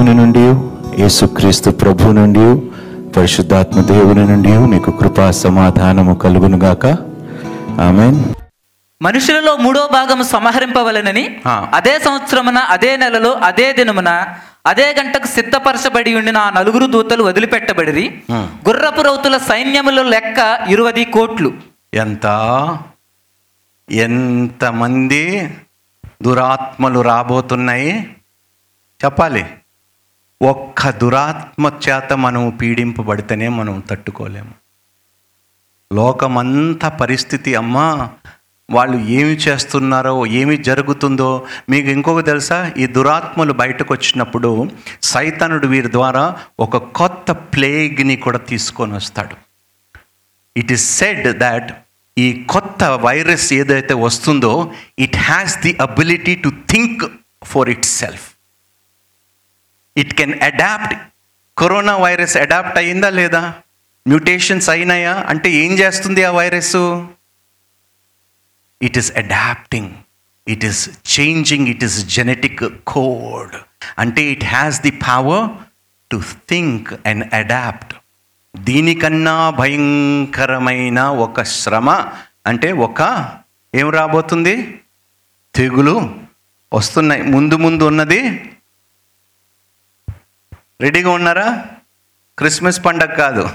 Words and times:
దేవుని 0.00 0.14
నుండి 0.18 0.42
యేసుక్రీస్తు 1.02 1.70
ప్రభు 1.70 2.04
నుండి 2.12 2.44
పరిశుద్ధాత్మ 3.10 3.80
దేవుని 3.80 4.26
నుండి 4.26 4.58
మీకు 4.58 4.90
కృపా 4.90 5.30
సమాధానము 5.30 6.14
కలుగునుగాక 6.14 6.86
ఆమెన్. 7.80 8.16
మనుషులలో 9.02 9.56
మూడో 9.56 9.88
భాగము 9.92 10.22
సంహరింపవలెనని 10.22 11.40
ఆ. 11.46 11.70
అదే 11.74 11.98
సంవత్సరమున 11.98 12.58
అదే 12.58 12.96
నెలలో 12.96 13.32
అదే 13.42 13.72
దినమున 13.72 14.26
అదే 14.66 14.96
గంటకు 14.98 15.26
సిద్ధపరచబడి 15.26 16.14
ఉండిన 16.14 16.38
ఆ 16.38 16.50
నలుగురు 16.50 16.86
దూతలు 16.86 17.22
వదిలిపెట్టబడిరి. 17.24 18.22
ఆ. 18.32 18.48
గుర్రపు 18.68 19.00
రౌతుల 19.00 19.36
సైన్యముల 19.38 20.02
లెక్క 20.02 20.38
ఇరువది 20.68 21.04
కోట్లు. 21.04 21.52
ఎంత? 21.94 22.26
ఎంతమంది 23.90 25.24
దురాత్మలు 26.22 27.00
రాబోతున్నాయి? 27.00 27.92
చెప్పాలి. 29.00 29.44
ఒక్క 30.42 30.90
దురాత్మ 30.90 31.72
చేత 31.88 32.12
మనం 32.12 32.50
పీడింపబడితేనే 32.50 33.48
మనం 33.48 33.82
తట్టుకోలేము. 33.90 34.54
లోకమంతా 35.92 36.88
పరిస్థితి 36.88 37.54
అమ్మా 37.54 38.10
వాళ్ళు 38.70 38.96
ఏమి 38.96 39.32
చేస్తున్నారో 39.32 40.26
ఏమి 40.26 40.56
జరుగుతుందో 40.56 41.46
మీకు 41.68 41.88
ఇంకొక 41.88 42.26
తెలుసా? 42.26 42.72
ఈ 42.76 42.86
దురాత్మలు 42.86 43.52
బయటకు 43.52 43.94
వచ్చినప్పుడు 43.94 44.70
సైతనుడు 45.02 45.66
వీరి 45.66 45.92
ద్వారా 45.92 46.36
ఒక 46.60 46.76
కొత్త 46.76 47.30
ప్లేగ్ని 47.30 48.16
కూడా 48.16 48.38
తీసుకొని 48.38 48.92
వస్తాడు. 48.92 49.36
ఇట్ 50.56 50.72
ఈస్ 50.72 50.98
సెడ్ 50.98 51.38
దాట్ 51.38 51.72
ఈ 52.18 52.46
కొత్త 52.50 52.84
వైరస్ 52.84 53.52
ఏదైతే 53.52 53.94
వస్తుందో 53.94 54.72
it 54.98 55.16
has 55.16 55.62
the 55.62 55.76
ability 55.80 56.34
to 56.34 56.52
think 56.70 57.04
for 57.44 57.70
itself 57.84 58.29
it 60.00 60.14
can 60.14 60.34
adapt 60.42 60.94
corona 61.58 61.96
virus 61.96 62.36
adapt 62.36 62.78
అయిందా 62.78 63.10
లేదా? 63.10 63.54
మ్యూటేషన్స్ 64.06 64.70
అయినాయా? 64.70 65.14
అంటే 65.28 65.48
ఏం 65.52 65.72
చేస్తుంది 65.72 66.24
ఆ 66.24 66.30
virus 66.30 66.76
it 68.82 68.98
is 68.98 69.16
adapting 69.16 69.90
it 70.48 70.64
is 70.64 70.82
changing 71.14 71.68
it 71.68 71.84
is 71.84 71.98
genetic 72.06 72.62
code 72.86 73.56
అంటే 73.98 74.22
it 74.22 74.44
has 74.44 74.80
the 74.80 74.90
power 74.90 75.50
to 76.10 76.22
think 76.48 76.88
and 77.06 77.34
adapt 77.34 77.94
దీనికన్నా 78.56 79.50
భయంకరమైన 79.50 81.00
ఒక 81.02 81.42
శ్రమ 81.42 81.88
అంటే 82.46 82.72
ఒక 82.72 83.00
ఏం 83.74 83.90
రాబోతుంది? 83.90 84.80
తెగులు 85.54 86.16
వస్తున్నాయి. 86.72 87.22
ముందు 87.22 87.56
ముందు 87.56 87.84
ఉన్నది 87.84 88.20
రెడీగా 90.80 91.10
ఉన్నారా? 91.10 91.64
క్రిస్మస్ 92.38 92.84
పండగ 92.84 93.14
కాదు. 93.14 93.48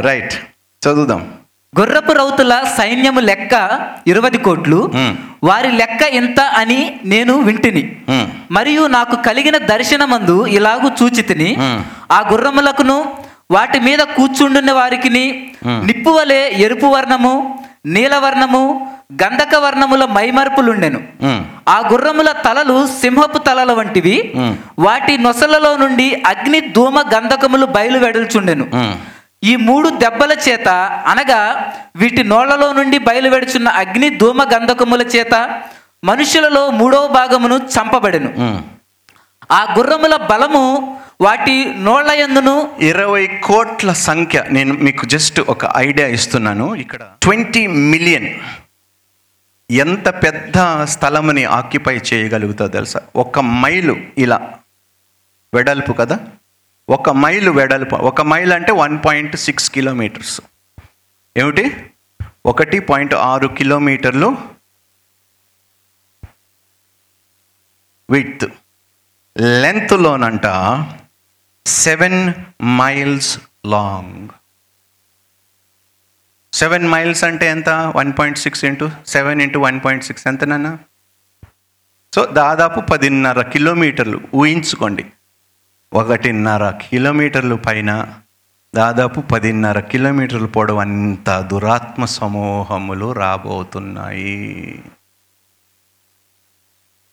రైట్. 0.00 0.34
చదువుదాం. 0.82 1.34
గుర్రపు 1.78 2.12
రౌతుల 2.12 2.64
సైన్యము 2.78 3.20
లెక్క 3.20 3.54
ఇరువది 4.06 4.38
కోట్లు. 4.38 4.92
వారి 5.44 5.72
లెక్క 5.72 6.02
ఎంత 6.02 6.40
అని 6.40 7.00
నేను 7.04 7.40
వింటిని. 7.40 8.02
మరియు 8.50 8.86
నాకు 8.86 9.16
కలిగిన 9.16 9.56
దర్శనమందు 9.58 10.46
ఇలాగు 10.46 11.04
చూచి 11.04 11.22
తిని 11.22 11.56
మ్మ్. 11.58 11.84
ఆ 12.12 12.28
గుర్రములకును 12.32 13.14
వాటి 13.50 13.80
మీద 13.80 13.98
కూర్చుండున్న 13.98 14.72
వారికిని 14.72 15.52
నిప్పువలే 15.66 16.50
ఎరుపు 16.50 16.86
వర్ణము. 16.86 17.64
నీలవర్ణము 17.84 18.88
గంధక 19.12 19.54
వర్ణముల 19.54 20.04
మైమర్పులుండెను 20.04 20.98
మ్మ్. 21.22 21.40
ఆ 21.68 21.88
గుర్రముల 21.92 22.32
తలలు 22.32 22.86
సింహపు 23.00 23.38
తలల 23.38 23.72
వంటివి. 23.72 24.32
వాటి 24.78 25.18
నొసలలో 25.18 25.76
నుండి 25.76 26.22
అగ్ని 26.26 26.60
ధూమ 26.60 27.00
గంధకములు 27.14 27.66
బయలు 27.66 27.98
వెడల్చుండెను. 27.98 28.66
ఈ 29.44 29.56
మూడు 29.56 29.88
దెబ్బల 29.88 30.32
చేత 30.48 30.68
అనగా 31.06 31.70
వీటి 31.96 32.24
నోళ్ళలో 32.24 32.72
నుండి 32.72 32.98
బయలువెడుచున్న 32.98 33.68
అగ్ని 33.68 34.10
ధూమ 34.10 34.42
గంధకముల 34.42 35.02
చేత 35.02 35.34
మనుషులలో 36.04 36.70
మూడవ 36.70 37.06
భాగమును 37.06 37.56
చంపబడెను. 37.74 38.30
ఆ 39.52 39.74
గుర్రముల 39.78 40.16
బలము 40.16 41.00
వాటి 41.20 41.74
నోళ్ళ 41.74 42.10
ఎందును? 42.10 42.76
ఇరవై 42.80 43.26
కోట్ల 43.26 43.92
సంఖ్య. 43.92 44.44
నేను 44.50 44.74
మీకు 44.74 45.06
జస్ట్ 45.06 45.40
ఒక 45.40 45.72
ఐడియా 45.76 46.08
ఇస్తున్నాను. 46.08 46.74
ఇక్కడ 46.74 47.10
ట్వంటీ 47.22 47.66
మిలియన్ 47.66 48.40
ఎంత 49.70 50.08
పెద్ద 50.08 50.84
స్థలముని 50.84 51.44
ఆక్యుపై 51.44 52.00
చేయగలుగుతా 52.14 52.66
తెలుసా? 52.66 53.00
ఒక 53.16 53.38
మైలు 53.38 53.96
ఇలా. 54.18 54.58
వెడల్పు 55.54 55.92
కదా? 55.92 56.18
ఒక 56.88 57.10
మైలు 57.10 57.50
వెడల్పు. 57.50 57.94
ఒక 57.94 58.22
మైల్ 58.22 58.52
అంటే 58.52 58.72
వన్ 58.72 58.98
పాయింట్ 59.06 59.36
సిక్స్ 59.36 59.70
కిలోమీటర్స్ 59.70 60.40
ఏమిటి? 61.36 61.90
ఒకటి 62.46 62.80
పాయింట్ 62.80 63.14
ఆరు 63.14 63.48
కిలోమీటర్లు 63.48 64.36
with 68.10 68.44
లెంత్లోనంట 69.40 70.46
seven 71.66 72.34
miles 72.62 73.40
long 73.66 74.28
seven 76.52 76.88
miles 76.88 77.24
అంటే 77.24 77.46
ఎంత? 77.46 77.68
One 77.68 78.12
point 78.18 78.38
six 78.38 78.64
into 78.64 78.90
seven 79.06 79.42
into 79.42 79.60
one 79.60 79.80
point 79.84 80.04
six 80.04 80.26
ఎంతనన్నా 80.26 80.78
so 82.14 82.26
దాదాపు 82.26 82.80
పదిన్నర 82.80 83.42
కిలోమీటర్లు 83.42 84.20
ఊహించుకోండి. 84.34 85.04
ఒకటిన్నర 85.92 86.70
కిలోమీటర్లు 86.70 87.54
పైన 87.54 88.14
దాదాపు 88.74 89.20
పదిన్నర 89.20 89.80
కిలోమీటర్లు 89.80 90.46
పొడవు 90.46 90.80
అంత 90.80 91.40
దురాత్మ 91.40 92.04
సమూహములు 92.04 93.12
రాబోతున్నాయి. 93.12 94.84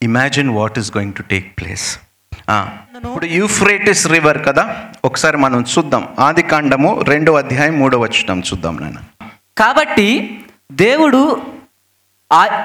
Imagine 0.02 0.50
what 0.50 0.80
is 0.80 0.98
going 0.98 1.14
to 1.14 1.22
take 1.22 1.60
place 1.60 2.00
ఇప్పుడు 2.34 3.26
యూఫ్రేటిస్ 3.26 4.08
రివర్ 4.08 4.46
కదా? 4.46 4.76
ఒకసారి 5.06 5.38
మనం 5.38 5.66
చూద్దాం. 5.78 6.08
ఆది 6.20 6.42
కాండము 6.42 7.02
రెండో 7.02 7.34
అధ్యాయం 7.34 7.80
మూడో 7.80 8.00
వచ్చినాం 8.00 8.40
చూద్దాం 8.40 8.78
నాన్న. 8.82 9.30
కాబట్టి 9.58 10.40
దేవుడు 10.72 11.42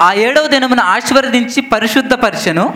ఆ 0.03 0.13
ఏడవ 0.15 0.47
దినమున 0.47 0.81
ఆశీర్వదించి 0.81 1.61
పరిశుద్ధపరిచెను. 1.61 2.75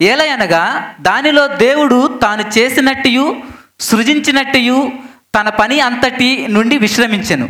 ఏలయనగా 0.00 0.94
దానిలో 1.00 1.46
దేవుడు 1.46 2.18
తాను 2.22 2.58
చేసినట్టు 2.58 3.36
సృజించినట్టు 3.80 4.92
తన 5.40 5.48
పని 5.48 5.80
అంతటి 5.80 6.46
నుండి 6.48 6.78
విశ్రమించెను. 6.78 7.48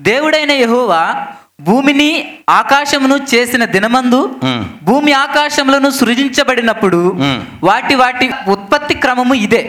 దేవుడైన 0.00 0.50
యెహోవా 0.50 1.26
భూమిని 1.66 2.10
ఆకాశమును 2.48 3.16
చేసిన 3.32 3.62
దినమందు. 3.74 4.20
భూమి 4.82 5.12
ఆకాశములను 5.12 5.90
సృజించబడినప్పుడు. 5.90 7.00
వాటి 7.62 7.94
వాటి 7.94 8.28
ఉత్పత్తి 8.48 8.94
క్రమము 8.94 9.34
ఇదే 9.46 9.62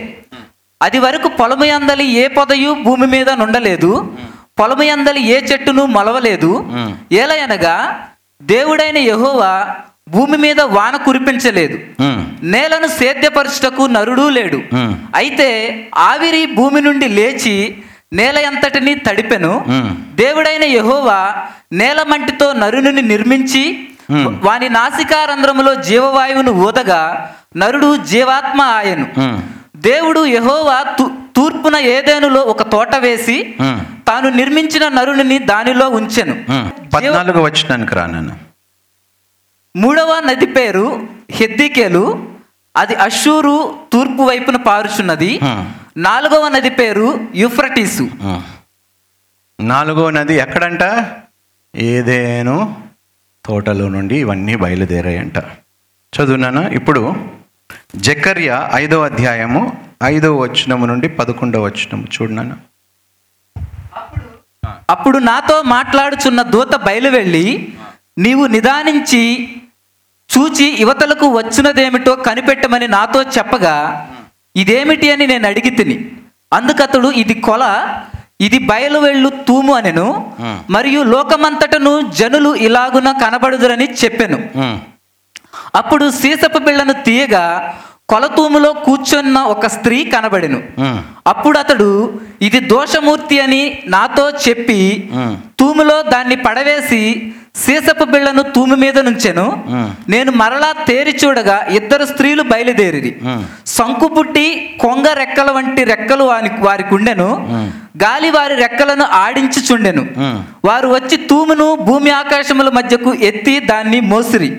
అది 0.82 1.00
వరకు 1.00 1.28
పొలము 1.40 1.66
యందలి 1.66 2.06
ఏ 2.22 2.24
పొదయు 2.38 2.72
భూమి 2.86 3.08
మీద 3.08 3.30
నుండలేదు 3.42 3.92
పొలము 4.60 4.84
యందలి 4.84 5.22
ఏ 5.34 5.38
చెట్టును 5.50 5.84
మొలవలేదు. 5.96 6.52
ఏలయనగా 7.12 7.76
దేవుడైన 8.42 9.00
యెహోవా 9.12 9.52
భూమి 10.14 10.38
మీద 10.38 10.62
వాన 10.76 10.96
కురిపించలేదు. 11.06 11.78
నేలను 12.54 12.88
సేద్యపరచుటకు 13.00 13.84
నరుడు 13.96 14.26
లేడు. 14.38 14.60
అయితే 15.16 15.50
ఆవిరి 16.08 16.44
భూమి 16.58 16.82
నుండి 16.82 17.08
లేచి 17.18 17.56
నేల 18.14 18.38
అంతటిని 18.48 18.94
తడిపెను. 18.96 19.52
దేవుడైన 20.16 20.64
యెహోవా 20.64 21.20
నేల 21.74 22.00
మంటితో 22.04 22.54
నరుని 22.54 23.02
నిర్మించి. 23.02 23.64
వాని 24.44 24.70
నాసికారంధ్రములో 24.70 25.74
జీవవాయువును 25.76 26.52
ఊదగా 26.66 27.02
నరుడు 27.58 27.90
జీవాత్మ 28.12 28.62
ఆయను. 28.62 29.08
దేవుడు 29.76 30.26
యెహోవా 30.26 30.78
తూర్పున 31.36 31.76
ఏదేనులో 31.76 32.42
ఒక 32.42 32.64
తోట 32.64 32.96
వేసి. 32.96 33.38
తాను 34.08 34.30
నిర్మించిన 34.30 34.88
నరుని 34.88 35.38
దానిలో 35.52 35.90
ఉంచెను. 35.90 36.36
పద్నాలుగు 36.94 37.42
వచ్చినానికి 37.42 37.96
రా 37.96 38.06
నాన్న 38.06 38.32
మూడవ 39.76 40.12
నది 40.26 40.46
పేరు 40.46 40.86
హెద్దికేలు 41.32 42.04
అది 42.76 42.96
అషూరు 42.96 43.56
తూర్పు 43.94 44.22
వైపున 44.24 44.58
పారుచున్నది. 44.68 45.32
నాలుగవ 45.96 46.48
నది 46.48 46.70
పేరు 46.70 47.08
యూఫ్రటీసు. 47.36 48.04
మ్మ్. 48.22 48.42
నాలుగో 49.60 50.10
నది 50.10 50.36
ఎక్కడంట? 50.36 50.84
ఏదేను 51.76 52.56
తోటలో 53.46 53.90
నుండి 53.90 54.16
ఇవన్నీ 54.20 54.56
బయలుదేరాయంట. 54.56 55.38
చదువునానా 56.14 56.68
ఇప్పుడు 56.70 57.02
జకర్య 57.96 58.70
ఐదో 58.74 59.02
అధ్యాయము 59.02 59.62
ఐదో 60.04 60.38
వచనము 60.38 60.86
నుండి 60.86 61.08
పదకొండవ 61.08 61.64
వచనము 61.64 62.08
చూడనానా 62.16 62.56
అప్పుడు 64.90 65.18
నాతో 65.20 65.62
మాట్లాడుచున్న 65.68 66.42
దూత 66.42 66.76
బయలువెళ్ళి 66.76 67.46
నీవు 68.18 68.48
నిదానించి 68.48 69.22
చూచి 70.30 70.82
యువతలకు 70.82 71.28
వచ్చినదేమిటో 71.38 72.16
కనిపెట్టమని 72.16 72.88
నాతో 72.88 73.24
చెప్పగా 73.24 73.76
ఇదేమిటి 74.56 75.08
అని 75.12 75.26
నేను 75.28 75.46
అడిగి 75.48 75.72
తిని 75.76 75.98
అందుకతడు 76.52 77.10
ఇది 77.22 77.36
కొల 77.48 77.64
ఇది 78.46 78.58
బయలు 78.70 79.00
వెళ్ళు 79.00 79.30
తూము 79.48 79.74
అనెను 79.74 80.08
మరియు 80.70 81.02
లోకమంతటను 81.04 81.92
జనులు 82.20 82.52
ఇలాగున 82.68 83.10
కనబడుదురని 83.24 83.88
చెప్పెను. 84.02 84.38
అప్పుడు 85.76 86.06
సీసపు 86.10 86.60
బిళ్ళను 86.66 86.94
తీయగా 87.08 87.46
కొలతూములో 88.10 88.74
కూర్చున్న 88.86 89.38
ఒక 89.54 89.66
స్త్రీ 89.68 89.98
కనబడెను. 90.06 90.60
అప్పుడు 91.28 91.58
అతడు 91.58 91.90
ఇది 92.42 92.60
దోషమూర్తి 92.60 93.38
అని 93.40 93.62
నాతో 93.88 94.26
చెప్పి 94.48 94.80
తూములో 95.62 95.98
దాన్ని 96.14 96.38
పడవేసి 96.46 97.02
సీసపు 97.62 98.06
బిళ్ళను 98.12 98.44
తూము 98.54 98.76
మీద 98.82 98.98
నుంచెను. 99.00 99.46
నేను 100.10 100.32
మరలా 100.42 100.70
తేరి 100.88 101.14
చూడగా 101.18 101.58
ఇద్దరు 101.78 102.06
స్త్రీలు 102.12 102.44
బయలుదేరిరి. 102.52 103.12
ఉమ్, 103.26 103.42
సంకు 103.74 104.08
పుట్టి 104.16 104.46
కొంగ 104.84 105.08
రెక్కల 105.20 105.50
వంటి 105.52 105.84
రెక్కలు 105.92 106.24
వారి 106.24 106.50
వారికి 106.62 106.94
ఉండెను 106.98 107.28
గాలి 108.02 108.30
వారి 108.30 108.56
రెక్కలను 108.56 109.06
ఆడించుచుండెను 109.22 110.04
వారు 110.66 110.88
వచ్చి 110.88 111.18
తూమును 111.30 111.66
భూమి 111.88 112.12
ఆకాశముల 112.20 112.70
మధ్యకు 112.78 113.12
ఎత్తి 113.30 113.56
దాన్ని 113.70 114.00
మోసిరి. 114.12 114.50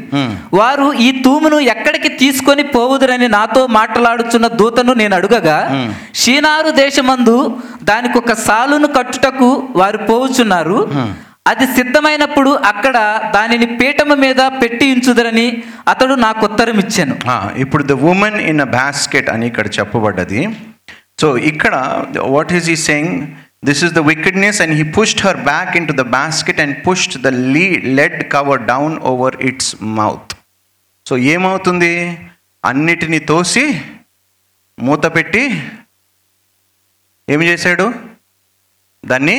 వారు 0.59 0.87
ఈ 1.01 1.09
తూమును 1.25 1.59
ఎక్కడికి 1.75 2.11
తీసుకొని 2.21 2.65
పోవుదురని 2.75 3.29
నాతో 3.29 3.63
మాట్లాడుచున్న 3.77 4.47
దూతను 4.59 4.95
నేను 4.95 5.15
అడుగగా. 5.19 5.59
షీనారు 6.15 6.71
దేశమందు 6.79 7.37
దానికి 7.83 8.17
ఒక 8.19 8.33
సాలును 8.45 8.89
కట్టుటకు 8.91 9.49
వారు 9.77 10.01
పోవుచున్నారు. 10.09 10.79
అది 11.51 11.67
సిద్ధమైనప్పుడు 11.77 12.51
అక్కడ 12.71 12.97
దానిని 13.37 13.67
పీఠము 13.79 14.17
మీద 14.25 14.41
పెట్టి 14.63 14.87
ఉంచుదరని 14.95 15.47
అతడు 15.93 16.15
నాకు 16.25 16.43
ఉత్తరం 16.49 16.77
ఇచ్చాను. 16.85 17.15
ఇప్పుడు 17.63 17.85
the 17.93 17.95
women 18.11 18.39
in 18.51 18.63
a 18.67 18.69
basket 18.77 19.31
అని 19.35 19.47
ఇక్కడ 19.51 19.67
చెప్పబడ్డది. 19.79 20.43
సో 21.21 21.29
ఇక్కడ 21.51 21.75
what 22.35 22.53
is 22.59 22.69
he 22.75 22.77
saying 22.89 23.17
this 23.69 23.83
is 23.87 23.95
the 23.99 24.03
wickedness 24.13 24.61
and 24.65 24.75
he 24.81 24.85
pushed 24.99 25.23
her 25.27 25.41
back 25.51 25.73
into 25.91 25.97
the 26.03 26.05
basket 26.19 26.61
and 26.65 26.77
pushed 26.87 27.17
the 27.27 27.33
Lee 27.57 27.67
lead 28.01 28.19
cover 28.37 28.63
down 28.73 28.97
over 29.13 29.37
its 29.51 29.73
mouth 29.99 30.33
so 31.07 31.17
ఏమవుతుంది? 31.35 31.93
అన్నిటినీ 32.65 33.19
తోసి 33.31 33.67
మూత 34.79 35.05
పెట్టి 35.17 35.45
ఏమి 37.29 37.45
చేశాడు? 37.51 37.87
దాన్ని 39.05 39.39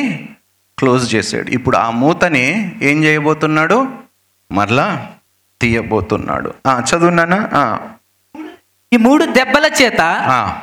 క్లోజ్ 0.78 1.14
చేశాడు. 1.14 1.50
ఇప్పుడు 1.50 1.76
ఆ 1.76 1.90
మూతని 1.90 2.44
ఏం 2.82 3.04
చేయబోతున్నాడు? 3.04 3.88
మరలా 4.52 5.06
తీయబోతున్నాడు. 5.60 6.54
ఆ, 6.66 6.82
చదువున్నానా 6.90 7.38
ఈ 8.92 8.96
మూడు 8.96 9.24
దెబ్బల 9.24 9.70
చేత. 9.82 10.00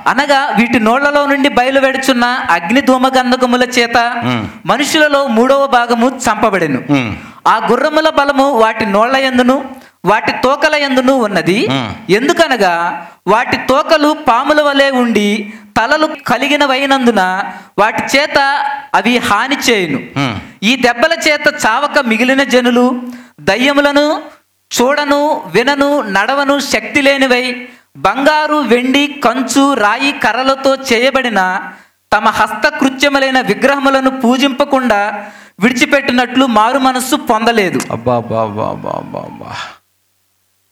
అనగా 0.07 0.55
వీటి 0.59 0.79
నోళ్ళలో 0.79 1.25
నుండి 1.25 1.49
బయలువెడుచున్న 1.49 2.25
అగ్ని 2.49 2.81
ధూమగంధకముల 2.81 3.63
చేత 3.79 3.97
మ్. 4.25 4.47
మనుషులలో 4.65 5.27
మూడవ 5.27 5.67
భాగము 5.67 6.09
చంపబడెను. 6.09 6.81
ఆ 7.47 7.67
గుర్రముల 7.71 8.09
బలము 8.09 8.51
వాటి 8.51 8.85
నోళ్ళ 8.85 9.17
యందును 9.17 9.57
వాటి 10.05 10.31
తోకల 10.43 10.75
యందును 10.75 11.13
ఉన్నది. 11.13 11.67
ఎందుకనగా 12.09 12.73
వాటి 13.27 13.57
తోకలు 13.69 14.15
పాముల 14.27 14.61
వలె 14.61 14.91
ఉండి 14.91 15.53
తలలు 15.77 16.07
కలిగినవైనందున 16.27 17.21
వాటి 17.79 18.03
చేత 18.13 18.37
అవి 18.93 19.17
హాని 19.17 19.57
చేయును. 19.69 19.99
ఈ 20.63 20.75
దెబ్బల 20.75 21.13
చేత 21.27 21.47
చావక 21.65 21.99
మిగిలిన 21.99 22.43
జనులు 22.43 22.85
దయ్యములను 23.41 24.05
చూడను 24.71 25.21
వినను 25.53 25.89
నడవను 26.15 26.55
శక్తి 26.59 27.01
లేనివై 27.01 27.67
బంగారు 27.97 28.57
వెండి 28.71 29.07
కంచు 29.23 29.63
రాయి 29.73 30.11
కర్రలతో 30.23 30.71
చేయబడిన 30.89 31.39
తమ 32.11 32.29
హస్తకృత్యములైన 32.29 33.39
విగ్రహములను 33.41 34.11
పూజింపకుండా 34.21 34.99
విడిచిపెట్టినట్లు 35.59 36.45
మారు 36.57 36.79
మనస్సు 36.79 37.15
పొందలేదు. 37.15 37.79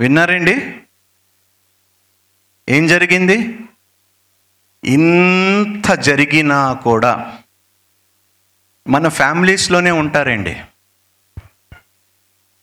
విన్నారండి? 0.02 0.56
ఏం 2.70 2.84
జరిగింది? 2.88 3.38
ఇంత 4.86 5.92
జరిగినా 5.92 6.74
కూడా 6.74 7.34
మన 8.88 9.08
ఫ్యామిలీస్లోనే 9.08 9.92
ఉంటారండి. 9.92 10.58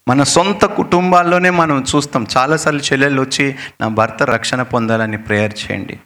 మన 0.09 0.23
సొంత 0.23 0.65
కుటుంబాల్లోనే 0.65 1.51
మనం 1.51 1.85
చూస్తాం. 1.97 2.27
చాలాసార్లు 2.37 2.81
చెల్లెళ్ళు 2.81 3.23
వచ్చి 3.23 3.57
నా 3.81 3.89
భర్త 3.89 4.23
రక్షణ 4.23 4.63
పొందాలని 4.63 5.19
ప్రేయర్ 5.19 5.55
చేయండి. 5.55 6.01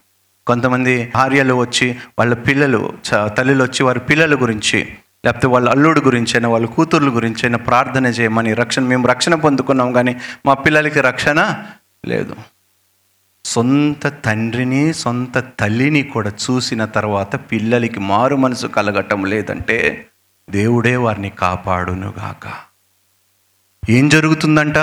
కొంతమంది 0.47 1.11
భార్యలు 1.15 1.53
వచ్చి 1.53 1.97
వాళ్ళ 2.19 2.33
పిల్లలు 2.33 2.93
చ- 3.09 3.29
వచ్చి 3.39 3.83
వారి 3.83 3.99
పిల్లల 3.99 4.41
గురించి 4.41 4.95
లేకపోతే 5.25 5.47
వాళ్ళ 5.47 5.69
అల్లుడు 5.69 5.99
గురించి 5.99 6.33
అయినా 6.33 6.49
వాళ్ళ 6.49 6.65
కూతుర్ల 6.65 7.09
గురించి 7.09 7.39
అయినా 7.43 7.57
ప్రార్థన 7.57 8.05
చేయమని 8.05 8.53
రక్షణ 8.53 8.81
మేము 8.81 9.07
రక్షణ 9.07 9.35
పొందుకున్నాం 9.35 9.93
కానీ 9.93 10.15
మా 10.45 10.53
పిల్లలకి 10.53 11.01
రక్షణ 11.01 11.63
లేదు. 12.05 12.35
సొంత 13.45 14.07
తండ్రిని 14.25 14.93
సొంత 14.93 15.37
తల్లిని 15.37 16.03
కూడా 16.03 16.29
చూసిన 16.29 16.85
తర్వాత 16.85 17.35
పిల్లలకి 17.35 17.99
మారు 17.99 18.35
మనసు 18.35 18.67
కలగటం 18.67 19.25
లేదంటే 19.25 20.07
దేవుడే 20.49 20.95
వారిని 20.95 21.29
కాపాడునుగాక. 21.29 22.53
ఏం 23.89 24.09
జరుగుతుందంట? 24.09 24.77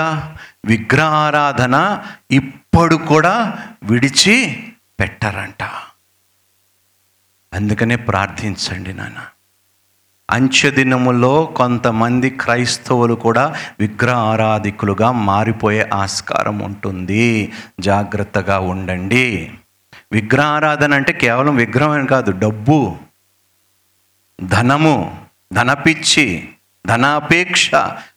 విగ్రహారాధన 0.65 2.03
ఇప్పుడు 2.31 2.95
కూడా 2.95 3.57
విడిచి 3.83 4.63
పెట్టరంట. 4.99 5.63
అందుకనే 7.53 7.95
ప్రార్థించండి 7.95 8.93
నాన్న. 8.93 9.17
అంచెదినములో 10.29 11.45
కొంతమంది 11.45 12.29
క్రైస్తవులు 12.29 13.13
కూడా 13.13 13.55
విగ్రహ 13.79 14.13
ఆరాధికులుగా 14.13 15.11
మారిపోయే 15.11 15.89
ఆస్కారం 15.93 16.59
ఉంటుంది. 16.59 17.51
జాగ్రత్తగా 17.79 18.59
ఉండండి. 18.59 19.51
విగ్రహారాధన 20.11 20.93
అంటే 20.93 21.13
కేవలం 21.13 21.55
విగ్రహం 21.55 22.05
కాదు 22.05 22.31
డబ్బు 22.31 22.95
ధనము 24.45 25.17
ధనపిచ్చి 25.53 26.49
ధనాపేక్ష 26.87 27.71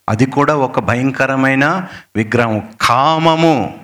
అది 0.08 0.26
కూడా 0.26 0.56
ఒక 0.56 0.80
భయంకరమైన 0.80 1.88
విగ్రహం 2.16 2.68
కామము 2.80 3.74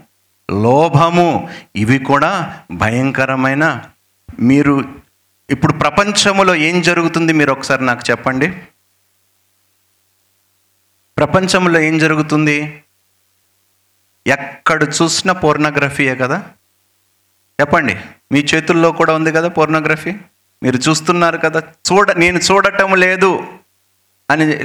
లోభము 0.50 1.49
ఇవి 1.76 1.99
కూడా 1.99 2.54
భయంకరమైన 2.73 3.82
మీరు 4.40 4.85
ఇప్పుడు 5.50 5.72
ప్రపంచంలో 5.72 6.54
ఏం 6.54 6.82
జరుగుతుంది? 6.82 7.32
మీరు 7.32 7.52
ఒకసారి 7.52 7.86
నాకు 7.86 8.10
చెప్పండి. 8.10 8.62
ప్రపంచంలో 11.18 11.80
ఏం 11.80 11.98
జరుగుతుంది? 11.98 12.82
ఎక్కడ 14.26 14.82
చూసినా 15.02 15.32
పోర్నోగ్రఫీయే 15.32 16.14
కదా? 16.14 16.50
చెప్పండి. 17.60 17.96
మీ 18.32 18.40
చేతుల్లో 18.54 18.92
కూడా 18.92 19.14
ఉంది 19.14 19.32
కదా 19.32 19.48
పోర్నోగ్రఫీ? 19.48 20.12
మీరు 20.62 20.76
చూస్తున్నారు 20.76 21.38
కదా? 21.38 21.62
చూడ 21.92 22.12
నేను 22.12 22.38
చూడటం 22.38 22.94
లేదు 22.94 23.58
అని 24.30 24.64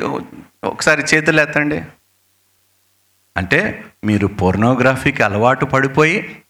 ఒకసారి 0.63 1.01
చేతులు 1.01 1.41
ఎత్తండి. 1.41 1.83
అంటే 3.37 3.85
మీరు 4.03 4.27
పోర్నోగ్రఫీకి 4.27 5.23
అలవాటు 5.23 5.65
పడిపోయి 5.65 6.42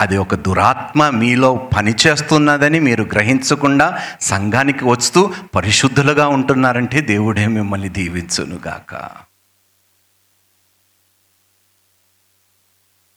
అది 0.00 0.16
ఒక 0.16 0.34
దురాత్మ 0.34 1.08
మీలో 1.08 1.70
పనిచేస్తున్నదని 1.76 2.80
మీరు 2.80 3.04
గ్రహించకుండా 3.04 4.02
సంఘానికి 4.20 4.84
వస్తూ 4.84 5.34
పరిశుద్ధులుగా 5.54 6.28
ఉంటున్నారంటే 6.28 7.00
దేవుడే 7.00 7.46
మిమ్మల్ని 7.46 7.88
దీవించునుగాక. 7.88 8.94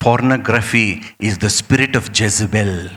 Pornography 0.05 1.01
is 1.21 1.39
the 1.39 1.47
spirit 1.47 1.97
of 1.97 2.09
Jezebel 2.09 2.89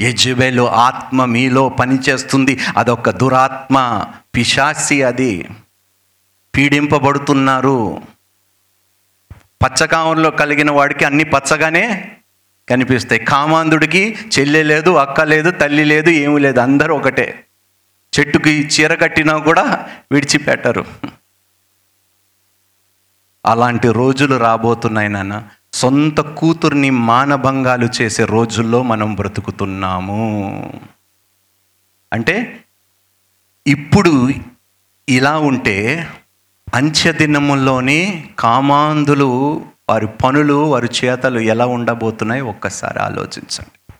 యజబెలు 0.00 0.70
ఆత్మ 0.70 1.24
మీలో 1.24 1.68
పనిచేస్తుంది. 1.68 2.58
అదొక 2.76 3.10
దురాత్మ 3.10 4.06
పిశాసి 4.36 5.02
అది. 5.02 5.48
పీడింపబడుతున్నారు. 6.56 8.02
పచ్చకామంలో 9.32 10.30
కలిగిన 10.30 10.70
వాడికి 10.70 11.04
అన్ని 11.04 11.24
పచ్చగానే 11.24 12.16
కనిపిస్తాయి 12.70 13.24
కామాంధుడికి 13.24 14.16
చెల్లె 14.38 14.62
లేదు 14.62 14.90
అక్క 14.90 15.20
లేదు 15.20 15.50
తల్లి 15.50 15.84
లేదు 15.84 16.10
ఏమీ 16.10 16.40
లేదు 16.40 16.60
అందరూ 16.60 16.96
ఒకటే. 16.96 17.44
చెట్టుకి 18.18 18.50
చీర 18.50 18.94
కట్టినా 18.94 19.38
కూడా 19.38 19.88
విడిచిపెట్టరు. 20.12 20.84
అలాంటి 23.46 23.92
రోజులు 23.92 24.36
రాబోతున్నాయి 24.36 25.08
నాన్న. 25.08 25.42
సొంత 25.72 26.20
కూతుర్ని 26.20 26.90
మానభంగాలు 26.90 27.88
చేసే 28.02 28.24
రోజుల్లో 28.24 28.82
మనం 28.82 29.14
బ్రతుకుతున్నాము. 29.14 30.72
అంటే 32.12 32.64
ఇప్పుడు 33.66 34.30
ఇలా 35.08 35.38
ఉంటే 35.38 36.08
అంత్యదినముల్లోని 36.74 38.30
కామాంధులు 38.38 39.62
వారి 39.90 40.06
పనులు 40.06 40.54
వారి 40.54 40.88
చేతలు 41.04 41.38
ఎలా 41.38 41.66
ఉండబోతున్నాయి 41.66 42.40
ఒక్కసారి 42.40 42.98
ఆలోచించండి. 42.98 43.92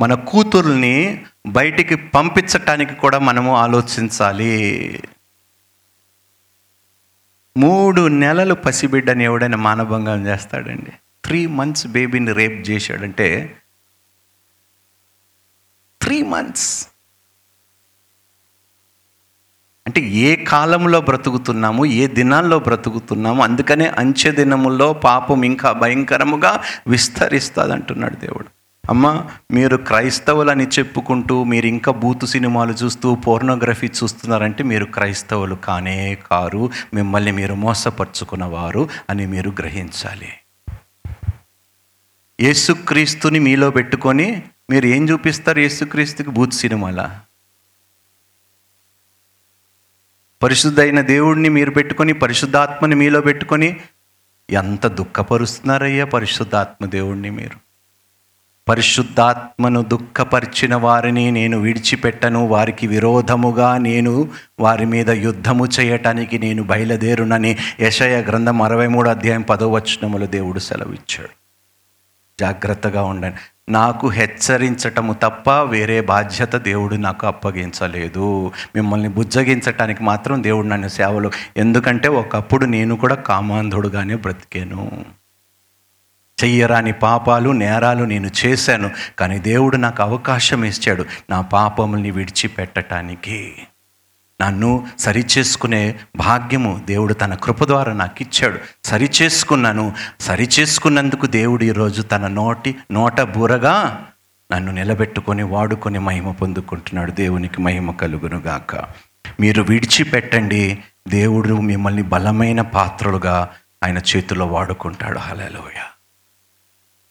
మన 0.00 0.14
కూతుర్ని 0.14 1.24
బయటికి 1.46 1.94
పంపించటానికి 1.94 2.94
కూడా 2.94 3.18
మనము 3.18 3.56
ఆలోచించాలి. 3.56 5.02
మూడు 7.56 8.08
నెలలు 8.08 8.54
పసిబిడ్డని 8.54 9.24
ఎవడైనా 9.24 9.56
మానభంగం 9.56 10.26
చేస్తాడండి. 10.26 10.92
త్రీ 11.24 11.46
మంత్స్ 11.46 11.86
బేబీని 11.86 12.32
రేప్ 12.32 12.70
చేశాడంటే 12.70 13.56
త్రీ 16.02 16.22
మంత్స్ 16.22 16.88
అంటే 19.86 20.00
ఏ 20.00 20.36
కాలంలో 20.36 21.00
బ్రతుకుతున్నాము 21.00 21.84
ఏ 21.84 22.06
దినాల్లో 22.06 22.58
బ్రతుకుతున్నాము 22.58 23.42
అందుకనే 23.42 23.86
అంచె 23.86 24.30
దినముల్లో 24.30 24.92
పాపం 24.92 25.42
ఇంకా 25.44 25.72
భయంకరముగా 25.72 26.62
విస్తరిస్తుంది 26.86 27.72
అంటున్నాడు 27.72 28.16
దేవుడు. 28.16 28.46
అమ్మ 28.90 29.22
మీరు 29.50 29.76
క్రైస్తవులని 29.76 30.66
చెప్పుకుంటూ 30.66 31.44
మీరు 31.44 31.66
ఇంకా 31.66 31.92
బూతు 31.92 32.26
సినిమాలు 32.26 32.72
చూస్తూ 32.72 33.14
పోర్నోగ్రఫీ 33.14 33.86
చూస్తున్నారంటే 33.86 34.64
మీరు 34.64 34.84
క్రైస్తవులు 34.84 35.54
కానే 35.54 36.18
కారు 36.30 36.70
మిమ్మల్ని 36.94 37.32
మీరు 37.32 37.54
మోసపరుచుకున్నవారు 37.54 38.88
అని 39.10 39.26
మీరు 39.26 39.50
గ్రహించాలి. 39.50 40.32
యేసుక్రీస్తుని 42.40 43.38
మీలో 43.38 43.70
పెట్టుకొని 43.70 44.42
మీరు 44.70 44.86
ఏం 44.86 45.08
చూపిస్తారు 45.10 45.60
యేసుక్రీస్తుకి? 45.60 46.30
బూత్ 46.30 46.54
సినిమాలా? 46.54 47.20
పరిశుద్ధైన 50.44 51.00
దేవుడిని 51.00 51.48
మీరు 51.48 51.70
పెట్టుకొని 51.70 52.12
పరిశుద్ధాత్మని 52.12 52.94
మీలో 52.94 53.20
పెట్టుకొని 53.20 53.76
ఎంత 54.50 54.86
దుఃఖపరుస్తున్నారయ్యా 54.86 56.04
పరిశుద్ధాత్మ 56.04 56.86
దేవుణ్ణి 56.86 57.30
మీరు. 57.30 57.64
పరిశుద్ధాత్మను 58.68 59.82
దుఃఖపరిచిన 59.82 60.74
వారిని 60.74 61.30
నేను 61.30 61.58
విడిచిపెట్టను 61.58 62.46
వారికి 62.46 62.86
విరోధముగా 62.86 63.78
నేను 63.78 64.28
వారి 64.60 64.86
మీద 64.86 65.10
యుద్ధము 65.10 65.68
చేయటానికి 65.80 66.38
నేను 66.38 66.62
బయలుదేరునని 66.62 67.58
యశయ 67.80 68.22
గ్రంథం 68.22 68.62
అరవై 68.62 68.86
మూడు 68.86 69.08
అధ్యాయం 69.08 69.42
పదో 69.42 69.70
వచనములు 69.70 70.26
దేవుడు 70.26 70.58
సెలవిచ్చాడు. 70.58 71.43
జాగ్రత్తగా 72.40 73.02
ఉండండి. 73.02 73.36
నాకు 73.72 74.08
హెచ్చరించటము 74.08 75.12
తప్ప 75.12 75.50
వేరే 75.50 76.00
బాధ్యత 76.00 76.56
దేవుడు 76.56 76.94
నాకు 76.94 77.26
అప్పగించలేదు. 77.26 78.52
మిమ్మల్ని 78.74 79.08
బుజ్జగించటానికి 79.08 80.02
మాత్రం 80.02 80.42
దేవుడు 80.42 80.66
నన్ను 80.66 80.88
సేవలు. 80.88 81.30
ఎందుకంటే 81.56 82.08
ఒకప్పుడు 82.08 82.64
నేను 82.64 82.96
కూడా 82.96 83.14
కామాంధుడుగానే 83.14 84.14
బ్రతికాను. 84.14 85.04
చెయ్యరాని 86.44 86.92
పాపాలు 86.92 87.50
నేరాలు 87.50 88.04
నేను 88.04 88.30
చేశాను. 88.46 88.90
కానీ 89.18 89.38
దేవుడు 89.38 89.76
నాకు 89.76 90.02
అవకాశం 90.02 90.64
ఇచ్చాడు 90.64 91.04
నా 91.30 91.40
పాపముల్ని 91.40 92.10
విడిచిపెట్టడానికి 92.10 93.56
నన్ను 94.40 94.86
సరిచేసుకునే 94.98 95.94
భాగ్యము 96.16 96.80
దేవుడు 96.86 97.14
తన 97.14 97.34
కృప 97.34 97.64
ద్వారా 97.64 97.92
నాకు 97.92 98.22
ఇచ్చాడు. 98.22 98.58
సరిచేసుకున్నాను. 98.84 99.92
సరిచేసుకున్నందుకు 100.20 101.26
దేవుడు 101.26 101.64
ఈరోజు 101.64 102.02
తన 102.02 102.26
నోటి 102.26 102.76
నోట 102.92 103.20
బూరగా 103.20 104.06
నన్ను 104.52 104.72
నిలబెట్టుకొని 104.72 105.42
వాడుకొని 105.42 105.98
మహిమ 105.98 106.30
పొందుకుంటున్నాడు. 106.30 107.10
దేవునికి 107.10 107.62
మహిమ 107.62 107.90
కలుగునుగాక 107.90 108.76
మీరు 109.40 109.62
విడిచిపెట్టండి. 109.62 110.78
దేవుడు 111.08 111.54
మిమ్మల్ని 111.54 112.02
బలమైన 112.02 112.60
పాత్రలుగా 112.60 113.50
ఆయన 113.84 113.98
చేతిలో 113.98 114.46
వాడుకుంటాడు. 114.46 115.18
హలలోయ 115.18 115.80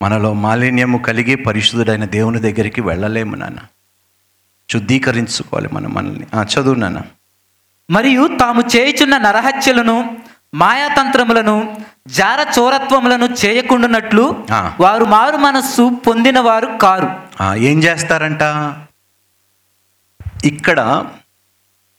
మనలో 0.02 0.34
మాలిన్యము 0.34 0.98
కలిగి 0.98 1.36
పరిశుద్ధుడైన 1.36 2.06
దేవుని 2.06 2.40
దగ్గరికి 2.40 2.82
వెళ్ళలేము 2.82 3.36
నాన్న. 3.36 3.58
శుద్ధీకరించుకోవాలి 4.72 5.70
మనం 5.74 5.94
మనల్ని. 5.94 6.26
చదువు 6.44 6.76
నాన్న. 6.76 7.02
మరియు 7.90 8.28
తాము 8.40 8.62
చేయుచున్న 8.62 9.18
నరహత్యలను 9.18 10.18
మాయాతంత్రములను 10.54 11.82
జార 12.08 12.54
చోరత్వములను 12.60 13.36
చేయకుండానట్లు. 13.46 14.46
వారు 14.80 15.06
మారు 15.06 15.38
మనస్సు 15.38 15.90
పొందిన 16.08 16.40
వారు 16.40 16.78
కారు 16.82 17.10
ఏం 17.54 17.84
చేస్తారంట? 17.84 18.42
ఇక్కడ 20.46 21.06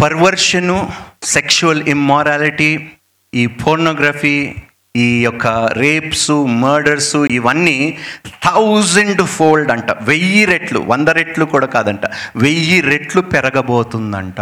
పర్వర్షను 0.02 0.92
సెక్షువల్ 1.22 1.82
ఇమ్మారాలిటీ 1.82 2.90
ఈ 3.34 3.46
పోర్నోగ్రఫీ 3.46 4.54
ఈ 4.96 5.24
యొక్క 5.24 5.46
రేప్స్ 5.72 6.30
మర్డర్స్ 6.46 7.16
ఇవన్నీ 7.16 7.98
థౌజండ్ 8.44 9.22
ఫోల్డ్ 9.22 9.70
అంట. 9.70 9.90
వెయ్యి 9.90 10.44
రెట్లు 10.44 10.80
వంద 10.80 11.08
రెట్లు 11.08 11.44
కూడా 11.44 11.66
కాదంట. 11.66 12.00
వెయ్యి 12.36 12.80
రెట్లు 12.80 13.22
పెరగబోతుందంట. 13.22 14.40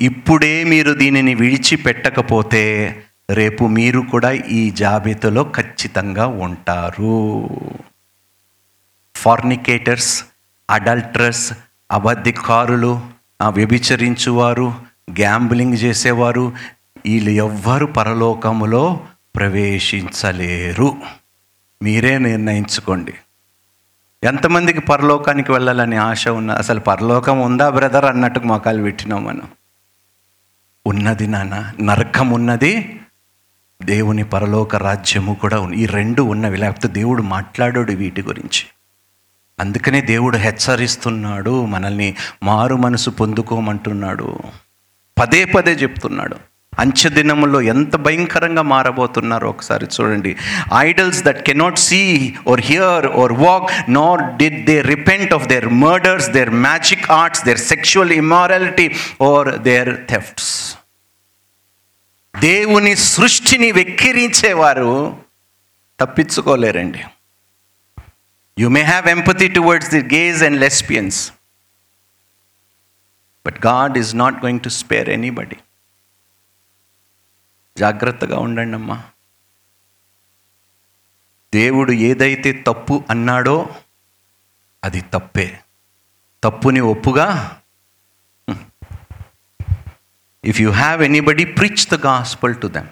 ఇప్పుడే 0.00 0.64
మీరు 0.64 0.92
దీనిని 0.92 1.34
విడిచిపెట్టకపోతే 1.34 2.64
రేపు 3.30 3.64
మీరు 3.64 4.00
కూడా 4.00 4.30
ఈ 4.30 4.70
జాబితాలో 4.70 5.52
ఖచ్చితంగా 5.56 6.26
ఉంటారు. 6.26 7.16
ఫార్నికేటర్స్ 9.16 10.24
అడల్ట్రస్ 10.70 11.52
అబద్ధికారులు 11.90 13.00
వ్యభిచరించువారు 13.48 14.74
గ్యాంబ్లింగ్ 15.10 15.74
చేసేవారు 15.74 16.52
వీళ్ళు 17.06 17.30
ఎవ్వరు 17.30 17.86
పరలోకములో 17.86 19.00
ప్రవేశించలేరు. 19.36 20.96
మీరే 21.82 22.18
నిర్ణయించుకోండి. 22.18 23.14
ఎంతమందికి 24.24 24.80
పరలోకానికి 24.80 25.52
వెళ్ళాలని 25.52 25.96
ఆశ 25.96 26.28
ఉన్న 26.28 26.50
అసలు 26.50 26.80
పరలోకం 26.80 27.40
ఉందా 27.40 27.68
బ్రదర్ 27.68 28.04
అన్నట్టుకు 28.04 28.46
మొక్కలు 28.46 28.82
పెట్టినాం 28.82 29.24
మనం. 29.24 29.42
ఉన్నది 30.86 31.26
నాన్న 31.26 31.72
నరకం 31.80 32.30
ఉన్నది 32.30 33.00
దేవుని 33.84 34.24
పరలోక 34.24 34.76
రాజ్యము 34.76 35.34
కూడా 35.34 35.60
ఉంది 35.60 35.76
ఈ 35.76 35.86
రెండు 35.86 36.22
ఉన్నవి 36.22 36.56
లేకపోతే 36.56 36.88
దేవుడు 36.88 37.22
మాట్లాడాడు 37.22 37.92
వీటి 37.92 38.22
గురించి. 38.22 38.66
అందుకనే 39.60 40.00
దేవుడు 40.00 40.36
హెచ్చరిస్తున్నాడు 40.36 41.64
మనల్ని 41.66 42.16
మారు 42.42 42.74
మనసు 42.74 43.10
పొందుకోమంటున్నాడు. 43.10 44.38
పదే 45.18 45.44
పదే 45.44 45.72
చెప్తున్నాడు. 45.72 46.55
అంచెదినములో 46.78 47.60
ఎంత 47.60 47.96
భయంకరంగా 47.96 48.62
మారబోతున్నారో 48.62 49.48
ఒకసారి 49.48 49.86
చూడండి. 49.94 50.36
Idols 50.74 51.22
that 51.24 51.42
cannot 51.46 51.78
see 51.78 52.00
or 52.46 52.60
hear 52.60 53.06
or 53.06 53.32
walk 53.32 53.90
nor 53.90 54.36
did 54.36 54.66
they 54.66 54.80
repent 54.80 55.34
of 55.34 55.46
their 55.46 55.68
murders 55.68 56.28
their 56.28 56.50
magic 56.50 57.10
arts 57.10 57.44
their 57.44 57.58
sexual 57.58 58.12
immorality 58.12 58.88
or 59.20 59.58
their 59.58 59.92
thefts 60.08 60.76
దేవుని 62.40 62.96
సృష్టిని 62.96 63.72
వెక్కిరించేవారు 63.72 65.16
తప్పించుకోలేరండి. 66.00 67.04
You 68.58 68.68
may 68.68 68.82
have 68.82 69.06
empathy 69.08 69.48
towards 69.48 69.90
the 69.90 70.02
gays 70.14 70.42
and 70.42 70.60
lesbians 70.60 71.32
but 73.46 73.66
God 73.66 73.98
is 73.98 74.16
not 74.16 74.36
going 74.44 74.60
to 74.60 74.68
spare 74.68 75.08
anybody 75.08 75.56
జాగ్రత్తగా 77.78 78.38
ఉండండి 78.38 78.76
అమ్మా 78.76 79.04
దేవుడు 81.54 81.92
ఏదైతే 81.92 82.52
తప్పు 82.66 83.04
అన్నాడో 83.10 83.74
అది 84.84 85.00
తప్పే. 85.00 85.60
తప్పుని 86.44 86.80
ఒప్పుగా? 86.80 87.60
If 90.44 90.60
you 90.60 90.70
have 90.70 91.02
anybody 91.02 91.44
preach 91.44 91.86
the 91.86 91.94
gospel 91.94 92.60
to 92.60 92.66
them 92.66 92.88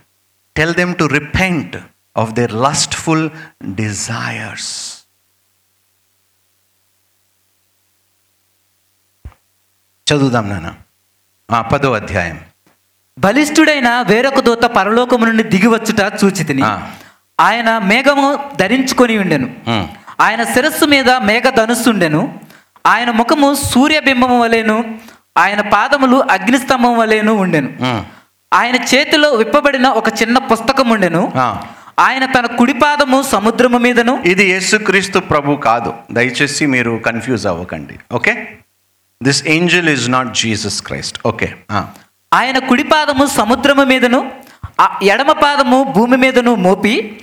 tell 0.56 0.74
them 0.74 0.94
to 0.96 1.04
repent 1.04 1.76
of 2.16 2.32
their 2.32 2.52
lustful 2.52 3.30
desires 3.74 5.04
చదువుదాం 10.08 10.48
నాన్న. 10.48 10.78
పదో 11.60 11.92
అధ్యాయం. 11.92 12.53
బలిష్ఠుడైన 13.18 14.04
వేరొక 14.08 14.40
దూత 14.40 14.64
పరలోకము 14.64 15.24
నుండి 15.24 15.42
దిగివచ్చుట 15.42 16.12
చూచితిని. 16.24 16.62
ఆయన 17.40 17.78
మేఘము 17.78 18.38
ధరించుకొని 18.60 19.18
ఉండెను. 19.18 19.50
ఆయన 20.20 20.42
శిరస్సు 20.44 20.84
మీద 20.84 21.10
మేఘ 21.10 21.42
ధనుస్సుండెను 21.42 22.40
ఆయన 22.86 23.10
ముఖము 23.10 23.54
సూర్యబింబము 23.54 24.42
వలెను 24.42 24.98
ఆయన 25.36 25.60
పాదములు 25.60 26.24
అగ్నిస్తంభం 26.30 26.98
వలెను 26.98 27.32
ఉండెను. 27.32 27.68
ఆయన 28.54 28.74
చేతిలో 28.74 29.30
విప్పబడిన 29.30 29.86
ఒక 29.86 30.08
చిన్న 30.08 30.38
పుస్తకం 30.38 30.88
ఉండెను. 30.88 31.32
ఆయన 31.98 32.24
తన 32.24 32.46
కుడి 32.46 32.72
పాదము 32.72 33.22
సముద్రము 33.22 33.78
మీదను. 33.78 34.22
ఇది 34.26 34.50
యేసుక్రీస్తు 34.50 35.18
ప్రభు 35.18 35.56
కాదు. 35.56 35.94
దయచేసి 36.12 36.66
మీరు 36.66 37.02
కన్ఫ్యూజ్ 37.06 37.46
అవ్వకండి. 37.46 37.98
Okay? 38.12 38.48
This 39.22 39.46
angel 39.46 39.88
is 39.88 40.10
not 40.10 40.34
Jesus 40.34 40.82
Christ 40.82 41.18
okay. 41.26 41.54
ఆయన 42.34 42.58
కుడి 42.58 42.82
పాదము 42.82 43.26
సముద్రము 43.26 43.84
మీదను 43.84 44.30
ఆ 44.80 44.98
ఎడమ 45.02 45.32
పాదము 45.32 45.92
భూమి 45.96 46.16
మీదను 46.16 46.54
మోపి 46.54 47.16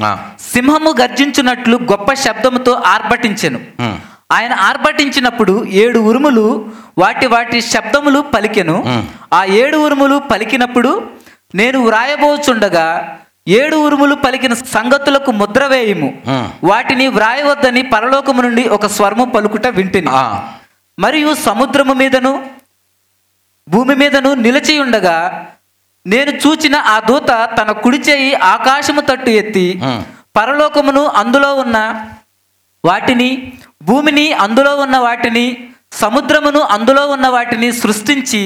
సింహము 0.54 0.96
గర్జించున్నట్లు 1.02 1.78
గొప్ప 1.92 2.14
శబ్దముతో 2.14 2.74
ఆర్భటించెను. 2.86 3.60
ఆయన 4.32 4.54
ఆర్భటించినప్పుడు 4.54 5.66
ఏడు 5.66 6.00
ఉరుములు 6.00 6.70
వాటి 6.98 7.28
వాటి 7.28 7.62
శబ్దములు 7.62 8.20
పలికెను. 8.36 8.76
ఆ 9.34 9.44
ఏడు 9.44 9.78
ఉరుములు 9.78 10.18
పలికినప్పుడు 10.32 11.10
నేను 11.56 11.80
వ్రాయబోచుండగా 11.86 13.18
ఏడు 13.48 13.76
ఉరుములు 13.76 14.16
పలికిన 14.16 14.54
సంగతులకు 14.54 15.32
ముద్ర 15.32 15.66
వేయము. 15.66 16.14
వాటిని 16.64 17.08
వ్రాయవద్దని 17.08 17.82
పరలోకము 17.82 18.42
నుండి 18.42 18.64
ఒక 18.70 18.86
స్వరము 18.86 19.26
పలుకుట 19.26 19.68
వింటిని. 19.68 20.08
మరియు 21.00 21.36
సముద్రము 21.46 21.94
మీదను 21.94 22.61
భూమి 23.68 23.96
మీదను 23.96 24.32
నిలిచి 24.42 24.76
ఉండగా 24.80 25.18
నేను 26.06 26.32
చూచిన 26.44 26.76
ఆ 26.88 26.96
దూత 27.00 27.32
తన 27.58 27.72
కుడి 27.82 28.00
చేయి 28.00 28.30
ఆకాశము 28.46 29.02
తట్టు 29.02 29.32
ఎత్తి. 29.32 29.66
పరలోకమును 30.36 31.04
అందులో 31.16 31.50
ఉన్న 31.56 31.78
వాటిని 32.84 33.30
భూమిని 33.84 34.26
అందులో 34.44 34.72
ఉన్న 34.76 34.98
వాటిని 34.98 35.46
సముద్రమును 35.94 36.62
అందులో 36.74 37.04
ఉన్న 37.08 37.28
వాటిని 37.28 37.70
సృష్టించి 37.80 38.42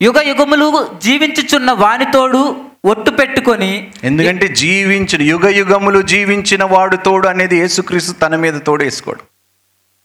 యుగ 0.00 0.18
యుగములు 0.28 0.66
జీవించుచున్న 1.02 1.70
వానితోడు 1.80 2.42
ఒట్టు 2.84 3.10
పెట్టుకొని 3.10 3.70
ఎందుకంటే 4.04 4.46
జీవించిన 4.60 5.22
యుగ 5.22 5.46
యుగములు 5.58 6.00
జీవించిన 6.12 6.64
వాడు 6.64 6.96
తోడు 7.04 7.26
అనేది 7.28 7.56
యేసుక్రీస్తు 7.58 8.12
తన 8.22 8.36
మీద 8.36 8.58
తోడు 8.60 8.82
వేసుకోడు 8.84 9.22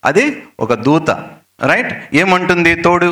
అది 0.04 0.25
ఒక 0.60 0.74
దూత 0.86 1.10
రైట్? 1.64 1.94
ఏమంటుంది 2.14 2.72
తోడు? 2.84 3.08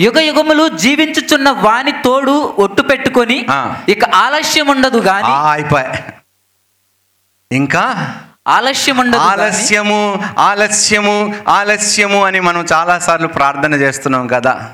యుగ 0.00 0.18
యుగములు 0.20 0.68
జీవించుచున్న 0.68 1.50
వాని 1.50 1.92
తోడు 1.92 2.54
ఒట్టు 2.58 2.82
పెట్టుకొని. 2.82 3.46
ఇక 3.88 4.04
ఆలస్యం 4.04 4.66
ఉండదు 4.66 4.98
గాని 4.98 5.26
అయిపోయా. 5.26 5.94
ఇంకా? 7.52 8.16
ఆలస్యం 8.48 8.96
ఉండదు 8.96 9.20
ఆలస్యము 9.20 10.24
ఆలస్యము 10.38 11.34
ఆలస్యము 11.48 12.24
అని 12.24 12.40
మనం 12.40 12.66
చాలాసార్లు 12.72 13.28
ప్రార్థన 13.28 13.74
చేస్తున్నాం 13.74 14.26
కదా. 14.26 14.72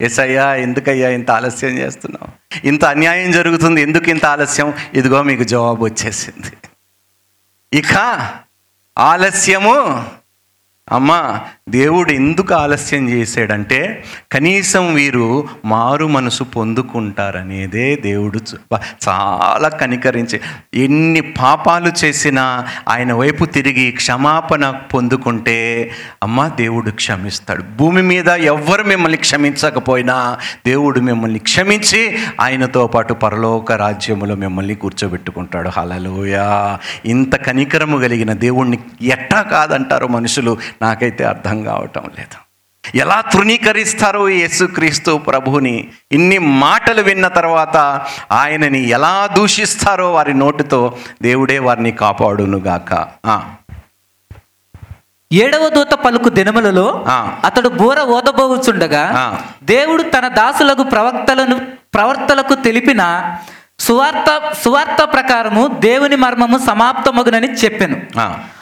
ఎస్ 0.00 0.20
అయ్యా 0.20 0.54
ఎందుకయ్యా 0.54 1.08
ఇంత 1.10 1.30
ఆలస్యం 1.30 1.70
చేస్తున్నావు? 1.70 2.58
ఇంత 2.66 2.84
అన్యాయం 2.84 3.30
జరుగుతుంది 3.30 3.82
ఎందుకు 3.82 4.10
ఇంత 4.10 4.26
ఆలస్యం? 4.26 4.74
ఇదిగో 4.94 5.22
మీకు 5.22 5.42
జవాబు 5.44 5.84
వచ్చేసింది. 5.84 6.56
ఇక 7.72 7.94
ఆలస్యము 8.98 10.04
అమ్మా 10.92 11.40
దేవుడు 11.68 12.12
ఎందుకు 12.12 12.54
ఆలస్యం 12.54 13.08
చేశాడంటే 13.08 14.04
కనీసం 14.32 14.94
వీరు 14.94 15.48
మారు 15.64 16.06
మనసు 16.06 16.44
పొందుకుంటారనేదే 16.44 17.94
దేవుడు 17.94 18.40
చాలా 19.08 19.68
కనికరించి. 19.68 20.40
ఎన్ని 20.74 21.20
పాపాలు 21.20 21.92
చేసినా 22.04 22.66
ఆయన 22.88 23.12
వైపు 23.12 23.44
తిరిగి 23.44 23.90
క్షమాపణ 23.90 24.70
పొందుకుంటే 24.70 25.90
అమ్మా 26.22 26.48
దేవుడు 26.48 26.90
క్షమిస్తాడు. 26.90 27.64
భూమి 27.76 28.02
మీద 28.02 28.28
ఎవ్వరు 28.28 28.82
మిమ్మల్ని 28.82 29.18
క్షమించకపోయినా 29.18 30.38
దేవుడు 30.66 31.00
మిమ్మల్ని 31.00 31.38
క్షమించి 31.38 32.18
ఆయనతో 32.40 32.86
పాటు 32.86 33.14
పరలోక 33.14 33.72
రాజ్యములో 33.72 34.34
మిమ్మల్ని 34.34 34.74
కూర్చోబెట్టుకుంటాడు. 34.74 35.68
హలలోయ 35.68 36.38
ఇంత 37.04 37.36
కనికరము 37.36 37.98
కలిగిన 37.98 38.32
దేవుణ్ణి 38.32 38.78
ఎట్టా 39.02 39.42
కాదంటారో 39.42 40.06
మనుషులు. 40.06 40.75
నాకైతే 40.82 41.24
అర్థం 41.24 41.64
కావటం 41.64 42.04
లేదు 42.16 42.38
ఎలా 42.94 43.20
తృణీకరిస్తారో 43.30 44.28
యేసుక్రీస్తు 44.32 45.18
ప్రభుని 45.26 45.72
ఇన్ని 46.12 46.38
మాటలు 46.58 47.02
విన్న 47.02 47.28
తర్వాత 47.36 47.76
ఆయనని 48.32 48.88
ఎలా 48.90 49.26
దూషిస్తారో 49.36 50.12
వారి 50.12 50.34
నోటితో 50.36 50.80
దేవుడే 51.22 51.58
వారిని 51.58 51.92
కాపాడునుగాక 51.96 52.90
ఆ, 53.26 53.36
ఏడవ 55.30 55.68
దూత 55.68 55.94
పలుకు 55.96 56.28
దినములలో 56.30 56.86
ఆ. 57.08 57.18
అతడు 57.44 57.68
బూర 57.74 57.98
ఓదబోచుండగా. 58.10 59.02
దేవుడు 59.64 60.02
తన 60.10 60.28
దాసులకు 60.34 60.82
ప్రవక్తలను 60.86 61.56
ప్రవర్తలకు 61.94 62.54
తెలిపిన 62.62 63.02
సువార్త 63.78 64.28
సువార్త 64.64 65.02
ప్రకారము 65.04 65.66
దేవుని 65.78 66.16
మర్మము 66.16 66.58
సమాప్తమగునని 66.66 67.48
చెప్పెను 67.52 67.96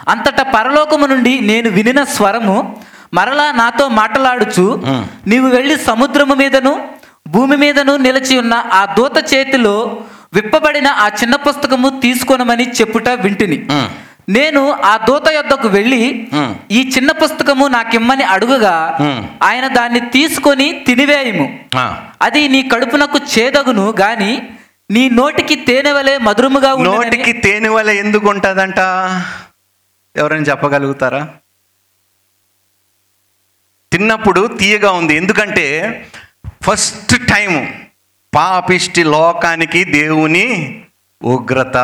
అంతటా 0.07 0.43
పరలోకము 0.43 1.05
నుండి 1.05 1.39
నేను 1.41 1.69
వినిన 1.69 2.03
స్వరము 2.03 2.55
మరలా 3.13 3.51
నాతో 3.51 3.87
మాటలాడుచు. 3.89 4.65
నీవు 5.27 5.47
వెళ్ళి 5.47 5.75
సముద్రము 5.79 6.35
మీదను 6.35 6.73
భూమి 7.27 7.57
మీదను 7.57 7.97
నిలిచి 7.97 8.37
ఉన్న 8.37 8.53
ఆ 8.53 8.95
దూత 8.97 9.33
చేతిలో 9.33 9.75
విప్పబడిన 10.33 10.87
ఆ 10.87 11.07
చిన్న 11.07 11.35
పుస్తకము 11.35 11.89
తీసుకొనమని 12.03 12.71
చెప్పుట 12.71 13.09
వింటిని 13.09 13.57
నేను 14.29 14.61
ఆ 14.83 14.97
దూత 15.07 15.27
యొద్దకు 15.31 15.67
వెళ్ళి. 15.67 16.01
ఈ 16.71 16.91
చిన్న 16.97 17.11
పుస్తకము 17.11 17.67
నాకిమ్మని 17.67 18.23
అడుగుగా. 18.23 18.75
ఆయన 19.43 19.67
దాన్ని 19.67 19.99
తీసుకొని 19.99 20.83
తినివేయము. 20.87 21.47
అది 22.21 22.47
నీ 22.47 22.61
కడుపునకు 22.73 23.19
చేదగును 23.33 23.93
గాని 23.99 24.31
నీ 24.89 25.09
నోటికి 25.09 25.55
తేనె 25.55 25.91
వలె 25.91 26.17
మధురముగా 26.17 26.75
నోటికి 26.83 27.33
తేనె 27.33 27.69
వలె 27.69 27.93
ఎందుకు 27.95 28.29
ఉంటుందంట? 28.29 28.79
ఎవరైనా 30.15 30.45
చెప్పగలుగుతారా? 30.45 31.27
తిన్నప్పుడు 33.91 34.47
తీయగా 34.47 34.91
ఉంది. 34.91 35.15
ఎందుకంటే 35.15 35.65
ఫస్ట్ 36.63 37.27
టైం 37.33 37.77
పాపిష్టి 38.35 39.03
లోకానికి 39.03 39.83
దేవుని 39.83 40.47
ఉగ్రత 41.23 41.77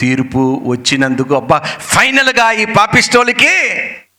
తీర్పు 0.00 0.62
వచ్చినందుకు 0.66 1.34
అబ్బా 1.34 1.58
ఫైనల్గా 1.78 2.52
ఈ 2.52 2.64
పాపిష్టోళ్ళకి 2.64 3.54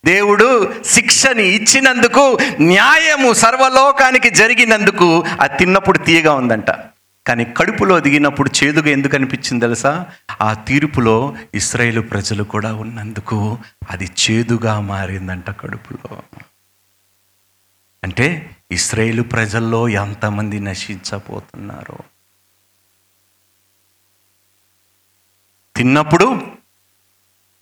దేవుడు 0.06 0.76
శిక్షని 0.84 1.44
ఇచ్చినందుకు 1.44 2.40
న్యాయము 2.62 3.34
సర్వలోకానికి 3.34 4.30
జరిగినందుకు 4.30 5.26
అది 5.40 5.58
తిన్నప్పుడు 5.58 5.98
తీయగా 5.98 6.34
ఉందంట. 6.34 6.72
కానీ 7.28 7.46
కడుపులో 7.46 8.00
దిగినప్పుడు 8.00 8.52
చేదుగా 8.64 8.90
ఎందుకు 8.90 9.16
అనిపించింది 9.16 9.62
తెలుసా? 9.62 10.06
ఆ 10.42 10.54
తీర్పులో 10.54 11.36
ఇస్రాయేల్ 11.56 12.12
ప్రజలు 12.12 12.44
కూడా 12.44 12.74
ఉన్నందుకు 12.74 13.58
అది 13.90 14.06
చేదుగా 14.06 14.80
మారిందంట 14.80 15.50
కడుపులో. 15.60 16.24
అంటే 18.04 18.56
ఇస్రాయేల్ 18.72 19.22
ప్రజల్లో 19.22 19.90
ఎంతమంది 19.90 20.60
నశించబోతున్నారు. 20.60 21.98
తిన్నప్పుడు 25.76 26.48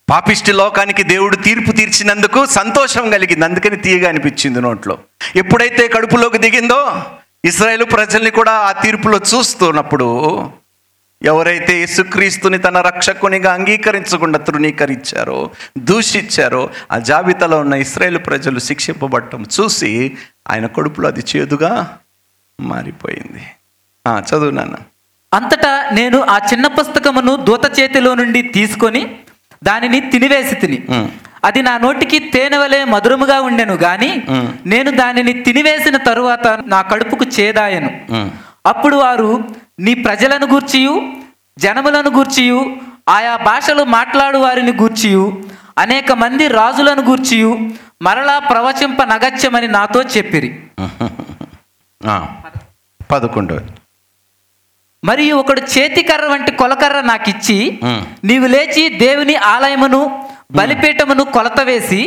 పాపిష్టి 0.10 0.52
లోకానికి 0.52 1.04
దేవుడు 1.04 1.36
తీర్పు 1.36 1.72
తీర్చినందుకు 1.72 2.46
సంతోషం 2.46 3.10
కలిగింది. 3.10 3.46
అందుకని 3.46 3.76
తీయగా 3.76 4.10
అనిపించింది 4.10 4.62
నోట్లో. 4.62 4.98
ఎప్పుడైతే 5.36 5.88
కడుపులోకి 5.88 6.38
దిగిందో 6.38 7.06
ఇస్రాయేలు 7.48 7.86
ప్రజల్ని 7.86 8.32
కూడా 8.32 8.52
ఆ 8.52 8.72
తీర్పులో 8.84 9.18
చూస్తున్నప్పుడు 9.32 10.08
ఎవరైతే 11.22 11.74
యేసుక్రీస్తుని 11.80 12.58
తన 12.58 12.82
రక్షకునిగా 12.82 13.54
అంగీకరించకుండా 13.54 14.40
తృణీకరించారో 14.40 15.38
దూషించారో 15.78 16.64
ఆ 16.92 16.98
జాబితాలో 17.00 17.58
ఉన్న 17.60 17.74
ఇస్రాయేల్ 17.86 18.20
ప్రజలు 18.26 18.60
శిక్షింపబడటం 18.60 19.46
చూసి 19.56 19.92
ఆయన 20.48 20.66
కడుపులో 20.68 21.08
అది 21.08 21.24
చేదుగా 21.36 21.72
మారిపోయింది. 22.60 23.44
చదువు 24.30 24.52
నాన్న. 24.52 24.76
అంతటా 25.34 25.72
నేను 25.92 26.20
ఆ 26.30 26.38
చిన్న 26.54 26.68
పుస్తకమును 26.68 27.36
దూత 27.48 27.80
చేతిలో 27.80 28.16
నుండి 28.16 28.42
తీసుకొని 28.42 29.02
దానిని 29.64 30.00
తినివేసి 30.12 30.56
తిని. 30.56 30.80
అది 31.48 31.62
నా 31.62 31.78
నోటికి 31.78 32.20
తేనెవలే 32.20 32.84
మధురముగా 32.84 33.42
ఉండెను 33.42 33.74
గాని. 33.74 34.24
నేను 34.66 34.92
దానిని 34.92 35.34
తినివేసిన 35.34 35.98
తరువాత 35.98 36.64
నా 36.66 36.82
కడుపుకు 36.82 37.26
చేదాయను. 37.40 37.90
అప్పుడు 38.66 38.96
వారు 38.96 39.56
నీ 39.80 39.94
ప్రజలను 39.94 40.46
గూర్చియు 40.46 41.14
జనములను 41.58 42.10
గూర్చియు 42.10 42.76
ఆయా 43.10 43.36
భాషలు 43.36 43.84
మాట్లాడు 43.84 44.38
వారిని 44.38 44.72
గూర్చియు 44.72 45.44
అనేక 45.78 46.12
మంది 46.12 46.48
రాజులను 46.48 47.02
గూర్చియు 47.02 47.72
మరలా 48.02 48.40
ప్రవచింప 48.40 49.04
నగత్యమని 49.04 49.68
నాతో 49.68 50.02
చెప్పిరి. 50.02 50.60
పదకొండు. 53.12 53.62
మరియు 55.04 55.36
ఒకడు 55.36 55.62
చేతికర్ర 55.62 56.26
వంటి 56.26 56.52
కొలకర్ర 56.52 57.02
నాకిచ్చి 57.02 57.80
నీవు 58.24 58.48
లేచి 58.48 58.90
దేవుని 58.90 59.36
ఆలయమును 59.36 60.27
బలిపీఠమును 60.50 61.24
కొలత 61.24 61.62
వేసి 61.62 62.02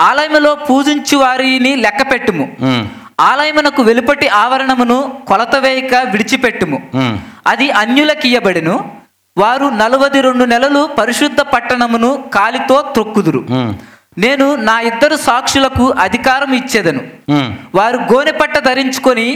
ఆలయములో 0.00 0.54
పూజించు 0.54 1.16
వారిని 1.16 1.76
లెక్కపెట్టుము. 1.76 2.44
ఉమ్, 2.60 2.84
ఆలయమునకు 3.20 3.82
వెలుపటి 3.82 4.28
ఆవరణమును 4.28 4.98
కొలత 5.28 5.56
వేయక 5.56 5.94
విడిచిపెట్టుము. 5.94 6.78
అది 7.46 7.70
అన్యులకియ్యబడెను. 7.70 8.74
వారు 9.36 9.64
నలవది 9.64 10.20
రెండు 10.20 10.44
నెలలు 10.44 10.90
పరిశుద్ధ 10.98 11.40
పట్టణమును 11.40 12.24
కాలితో 12.34 12.82
త్రొక్కుదురు. 12.82 13.40
నేను 14.18 14.56
నా 14.56 14.80
ఇద్దరు 14.80 15.16
సాక్షులకు 15.16 15.94
అధికారం 15.98 16.52
ఇచ్చేదను. 16.52 17.02
వారు 17.74 17.98
గోనెపట్ట 18.12 18.58
ధరించుకొని 18.58 19.28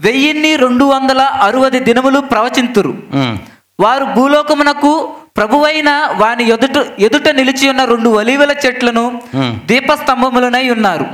వెయ్యిన్ని 0.00 0.56
రెండు 0.56 0.84
వందల 0.84 1.20
అరవది 1.20 1.80
దినములు 1.80 2.20
ప్రవచింతురు. 2.20 2.92
వారు 3.80 4.04
భూలోకమునకు 4.04 4.92
ప్రభువైన 5.40 5.90
వాని 6.12 6.44
ఎదుట 6.48 6.86
ఎదుట 6.98 7.28
నిలిచి 7.28 7.68
ఉన్న 7.68 7.84
రెండు 7.84 8.08
ఒలీవల 8.08 8.54
చెట్లను. 8.66 9.22
దీపస్తంభములనై 9.66 10.70
ఉన్నారు. 10.70 11.06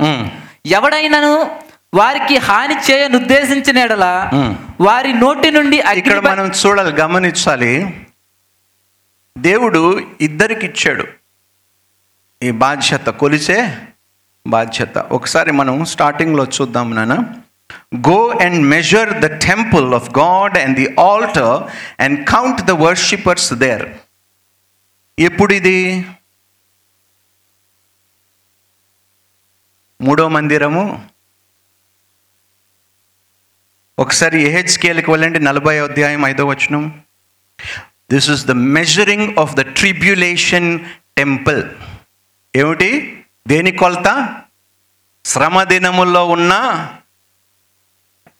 ఎవడైనను 0.65 1.51
వారికి 1.93 2.37
హాని 2.37 2.75
చేయనుద్దేశించిన 2.91 3.77
ఎడల 3.77 4.29
Hmm. 4.33 4.55
వారి 4.81 5.13
నోటి 5.13 5.51
నుండి 5.51 5.83
ఇక్కడ 5.95 6.19
మనం 6.19 6.51
చూడాలి 6.65 6.91
గమనించాలి. 6.91 8.03
దేవుడు 9.37 10.01
ఇద్దరికి 10.21 10.65
ఇచ్చాడు 10.65 11.05
ఈ 12.43 12.51
బాధ్యత 12.51 13.05
కొలిసే 13.05 13.77
బాధ్యత. 14.47 14.97
ఒకసారి 14.97 15.51
మనం 15.51 15.85
స్టార్టింగ్లో 15.85 16.45
చూద్దాం 16.45 16.95
నాన్న. 16.95 17.17
Go 17.95 18.33
and 18.41 18.65
measure 18.65 19.13
the 19.13 19.25
temple 19.25 19.93
of 19.93 20.19
God 20.19 20.57
and 20.57 20.75
the 20.75 20.95
altar 20.99 21.63
and 22.01 22.27
count 22.27 22.61
the 22.61 22.71
worshippers 22.71 23.53
there 23.53 23.87
ఎప్పుడు 25.19 25.53
ఇది 25.53 26.05
మూడో 30.01 30.27
మందిరము. 30.27 31.09
ఒకసారి 33.99 34.41
ఏహెచ్కేల్కి 34.41 35.11
వెళ్ళండి 35.11 35.39
నలభై 35.39 35.79
అధ్యాయం 35.79 36.25
ఐదో 36.25 36.45
వచనం. 36.45 37.01
This 38.11 38.29
is 38.29 38.45
the 38.45 38.51
measuring 38.51 39.37
of 39.37 39.55
the 39.55 39.61
tribulation 39.61 40.79
temple 41.17 41.63
ఏమిటి? 42.55 43.23
దేని 43.47 43.71
కొలత? 43.71 44.41
శ్రమ 45.25 45.63
దినముల్లో 45.63 46.27
ఉన్న 46.27 46.53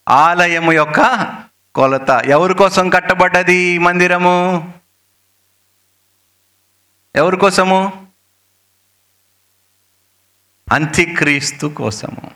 ఆలయము 0.09 0.71
యొక్క 0.71 0.99
కొలత. 1.75 2.09
ఎవరి 2.09 2.53
కోసం 2.53 2.89
కట్టబడ్డది 2.89 3.55
ఈ 3.55 3.77
మందిరము? 3.77 4.76
ఎవరి 7.15 7.37
కోసము? 7.37 7.93
అంత్యక్రీస్తు 10.71 11.67
కోసము. 11.67 12.31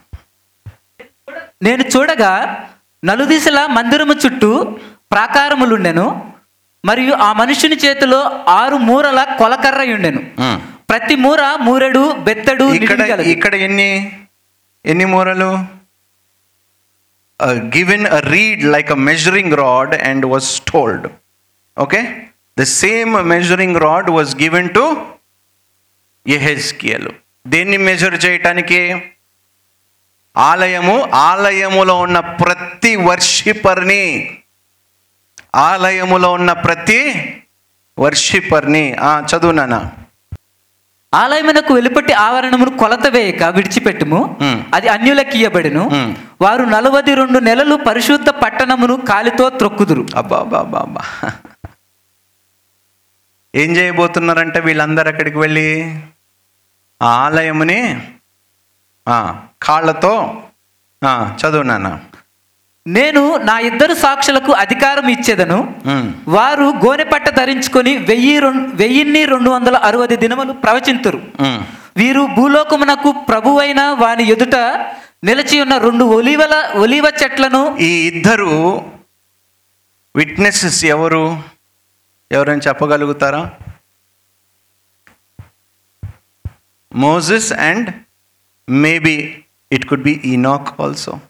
నేను 1.62 1.82
చూడగా 1.82 2.32
నలుదిశల 3.04 3.66
మందిరము 3.66 4.12
చుట్టూ 4.12 4.78
ప్రాకారములుండెను 5.12 6.34
మరియు 6.84 7.12
ఆ 7.12 7.32
మనుషుని 7.32 7.76
చేతిలో 7.76 8.44
ఆరు 8.48 8.76
మూరల 8.76 9.36
కొలకర్ర 9.38 9.94
ఉండెను. 9.94 10.20
ప్రతి 10.90 11.16
మూర 11.16 11.56
మూరెడు 11.60 12.12
బెత్తడు 12.12 12.64
ఇక్కడ. 12.64 13.20
ఇక్కడ 13.20 13.54
ఎన్ని 13.54 14.12
ఎన్ని 14.86 15.04
మూరలు? 15.04 15.82
Given 17.44 18.06
reed 18.20 18.64
like 18.64 18.90
a 18.90 18.94
measuring 18.94 19.52
rod 19.52 19.94
and 19.94 20.26
was 20.26 20.60
told 20.72 21.08
okay 21.78 22.28
the 22.58 22.62
same 22.62 23.14
measuring 23.28 23.76
rod 23.76 24.10
was 24.10 24.32
given 24.42 24.70
to 24.74 24.84
Ezekiel 26.26 27.08
దేన్ని 27.46 27.76
మెజర్ 27.76 28.24
చేయటానికి? 28.24 28.80
ఆలయము 30.36 30.96
ఆలయములో 31.14 31.94
ఉన్న 32.00 32.20
ప్రతి 32.20 32.96
వర్షిపర్ని 32.96 34.02
ఆలయములో 35.54 36.32
ఉన్న 36.32 36.52
ప్రతి 36.52 37.00
వర్షిపర్ని 37.98 38.84
చదువు 39.30 39.52
నాన్న. 39.52 39.76
ఆలయమునకు 41.14 41.74
వెలుపటి 41.74 42.12
ఆవరణమును 42.12 42.72
కొలత 42.78 43.06
వేయక 43.06 43.42
విడిచిపెట్టుము. 43.44 44.20
అది 44.74 44.88
అన్యులకి 44.88 45.36
ఇయ్యబడిను. 45.36 45.84
వారు 46.40 46.64
నలవది 46.64 47.14
రెండు 47.14 47.38
నెలలు 47.38 47.76
పరిశుద్ధ 47.88 48.28
పట్టణమును 48.28 48.96
కాలితో 48.96 49.48
త్రొక్కుదురు. 49.48 50.06
అబ్బా 50.16 50.38
అబ్బా 50.38 50.80
అబ్బా. 50.80 51.32
ఏం 53.54 53.70
చేయబోతున్నారంటే 53.76 54.58
వీళ్ళందరూ 54.66 55.08
అక్కడికి 55.12 55.38
వెళ్ళి 55.38 55.68
ఆ 57.00 57.10
ఆలయముని 57.24 57.80
కాళ్ళతో 59.66 60.14
చదువు 61.40 61.66
నాన్న. 61.70 61.88
నేను 62.86 63.22
నా 63.48 63.54
ఇద్దరు 63.68 63.94
సాక్షులకు 64.04 64.52
అధికారం 64.62 65.06
ఇచ్చేదను. 65.14 65.58
వారు 66.36 66.66
గోనెపట్ట 66.84 67.28
ధరించుకొని 67.38 67.92
వెయ్యి 68.08 68.36
రెండు 68.44 68.64
వెయ్యిన్ని 68.80 69.22
రెండు 69.32 69.50
వందల 69.50 69.76
అరవై 69.88 70.08
దినములు 70.24 70.52
ప్రవచింతురు. 70.64 71.20
వీరు 72.00 72.22
భూలోకమునకు 72.36 73.10
ప్రభువైన 73.28 73.80
వాని 74.02 74.24
ఎదుట 74.34 74.56
నిలిచి 75.28 75.56
ఉన్న 75.64 75.74
రెండు 75.86 76.04
ఒలివల 76.18 76.54
ఒలివ 76.84 77.06
చెట్లను 77.22 77.62
ఈ 77.88 77.90
ఇద్దరు 78.10 78.52
విట్నెసెస్ 80.14 80.80
ఎవరు? 80.94 81.24
ఎవరైనా 82.32 82.60
చెప్పగలుగుతారా? 82.68 83.58
Moses 86.94 87.52
and 87.52 87.94
maybe 88.70 89.44
it 89.72 89.86
could 89.86 90.02
be 90.02 90.10
Enoch 90.10 90.80
also 90.80 91.20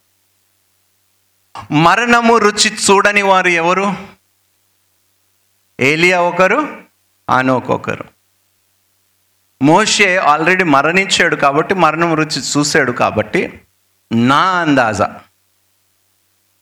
మరణము 1.71 2.39
రుచి 2.39 2.77
చూడని 2.91 3.23
వారు 3.23 3.49
ఎవరు? 3.49 3.95
ఏలియా 5.81 6.21
ఒకరు 6.21 6.83
ఆనోక్ 7.31 7.71
ఒకరు. 7.71 8.05
మోషే 9.63 10.17
ఆల్రెడీ 10.17 10.65
మరణించాడు 10.65 11.37
కాబట్టి 11.37 11.75
మరణం 11.75 12.15
రుచి 12.15 12.41
చూశాడు 12.41 12.93
కాబట్టి 12.93 13.61
నా 14.13 14.43
అందాజా. 14.61 15.21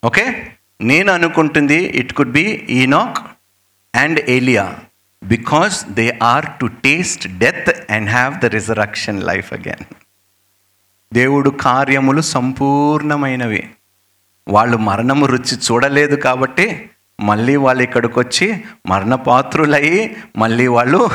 ఓకే? 0.05 0.57
నేను 0.81 1.13
అనుకుంటుంది 1.13 1.75
it 1.75 2.13
could 2.13 2.31
be 2.31 2.43
Enoch 2.51 3.30
and 3.95 4.21
Elijah 4.31 4.77
because 5.25 5.85
they 5.85 6.19
are 6.23 6.47
to 6.61 6.67
taste 6.67 7.39
death 7.39 7.93
and 7.93 8.11
have 8.11 8.35
the 8.35 8.45
resurrection 8.45 9.23
life 9.23 9.53
again 9.53 9.85
దేవుడు 11.15 11.51
కార్యములు 11.51 12.21
సంపూర్ణమైనవి. 12.21 13.71
వాళ్ళు 14.49 14.77
మరణము 14.77 15.27
రుచి 15.27 15.57
చూడలేదు 15.57 16.17
కాబట్టి 16.17 16.91
మళ్ళీ 17.21 17.57
వాళ్ళు 17.57 17.83
ఇక్కడికి 17.83 18.19
వచ్చి 18.19 18.65
మరణపాత్రులయ్యి 18.87 20.17
మళ్ళీ 20.37 20.67
వాళ్ళు 20.67 21.11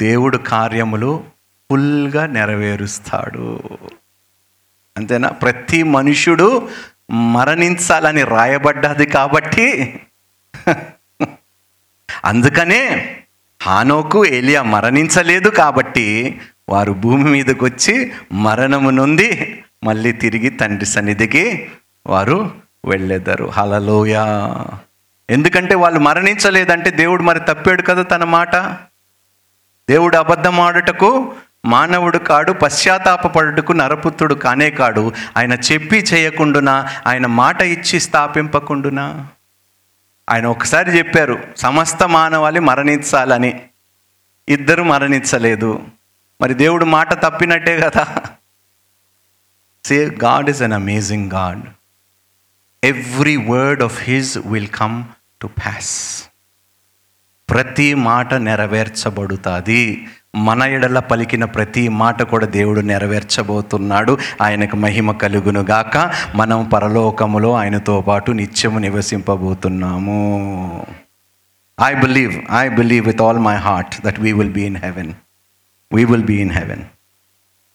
దేవుడు 0.00 0.36
కార్యములు 0.36 1.24
ఫుల్గా 1.70 2.26
నెరవేరుస్తాడు. 2.26 3.60
అంతేనా? 4.96 5.28
ప్రతి 5.28 5.82
మనుషుడు 5.82 6.68
మరణించాలని 7.10 8.22
రాయబడ్డది 8.22 9.06
కాబట్టి 9.06 10.00
అందుకనే 12.24 13.16
హానోకు 13.62 14.26
ఏలియా 14.26 14.62
మరణించలేదు 14.62 15.48
కాబట్టి 15.48 16.40
వారు 16.68 16.92
భూమి 16.92 17.30
మీదకి 17.30 17.64
వచ్చి 17.64 18.12
మరణము 18.32 18.90
నుండి 18.90 19.62
మళ్ళీ 19.84 20.12
తిరిగి 20.12 20.50
తండ్రి 20.50 20.86
సన్నిధికి 20.86 21.70
వారు 22.06 22.50
వెళ్ళేదారు. 22.84 23.44
హలలోయ 23.44 24.14
ఎందుకంటే 25.30 25.74
వాళ్ళు 25.74 26.00
మరణించలేదంటే 26.00 26.90
దేవుడు 26.90 27.22
మరి 27.22 27.40
తప్పాడు 27.40 27.82
కదా 27.82 28.02
తన 28.02 28.24
మాట? 28.24 28.56
దేవుడు 29.90 30.16
అబద్ధం 30.16 30.60
ఆడుటకు 30.60 31.32
మానవుడు 31.64 32.18
కాడు 32.18 32.52
పశ్చాత్తాపడుటకు 32.52 33.72
నరపుత్రుడు 33.72 34.34
కానే 34.34 34.70
కాడు. 34.70 35.12
ఆయన 35.36 35.52
చెప్పి 35.52 35.96
చేయకుండునా? 35.96 36.88
ఆయన 37.06 37.26
మాట 37.26 37.60
ఇచ్చి 37.62 38.00
స్థాపింపకుండునా? 38.00 39.26
ఆయన 40.30 40.46
ఒకసారి 40.46 40.98
చెప్పారు 40.98 41.42
సమస్త 41.56 42.08
మానవాళి 42.08 42.60
మరణించాలని. 42.60 43.62
ఇద్దరు 44.48 44.82
మరణించలేదు. 44.82 45.88
మరి 46.40 46.54
దేవుడు 46.54 46.84
మాట 46.84 47.22
తప్పినట్టే 47.22 47.80
కదా. 47.80 48.22
Say 49.84 50.06
God 50.24 50.50
is 50.50 50.62
an 50.62 50.72
amazing 50.72 51.32
God 51.32 51.62
every 52.84 53.36
word 53.36 53.82
of 53.82 54.04
his 54.04 54.38
will 54.38 54.68
come 54.68 55.04
to 55.42 55.46
pass 55.46 56.24
ప్రతి 57.50 57.94
మాట 57.94 58.34
నెరవేర్చబడుతుంది. 58.34 60.08
మన 60.34 60.62
ఎడల 60.62 60.98
పలికిన 60.98 61.44
ప్రతి 61.44 61.88
మాట 61.88 62.22
కూడా 62.22 62.46
దేవుడు 62.46 62.80
నెరవేర్చబోతున్నాడు. 62.80 64.18
ఆయనకు 64.42 64.76
మహిమ 64.76 65.12
కలుగును 65.12 65.60
గాక. 65.60 66.12
మనం 66.34 66.64
పరలోకములో 66.64 67.52
ఆయనతో 67.52 68.00
పాటు 68.00 68.32
నిత్యము 68.32 68.78
నివసింపబోతున్నాము. 68.78 70.20
I 71.82 71.94
believe 71.94 72.34
I 72.60 72.68
believe 72.68 73.06
with 73.06 73.22
all 73.22 73.38
my 73.38 73.56
heart 73.56 74.06
that 74.06 74.20
we 74.20 74.32
will 74.32 74.52
be 74.52 74.62
in 74.62 74.76
heaven 74.76 75.12
we 75.92 76.04
will 76.04 76.24
be 76.24 76.40
in 76.40 76.50
heaven 76.50 76.82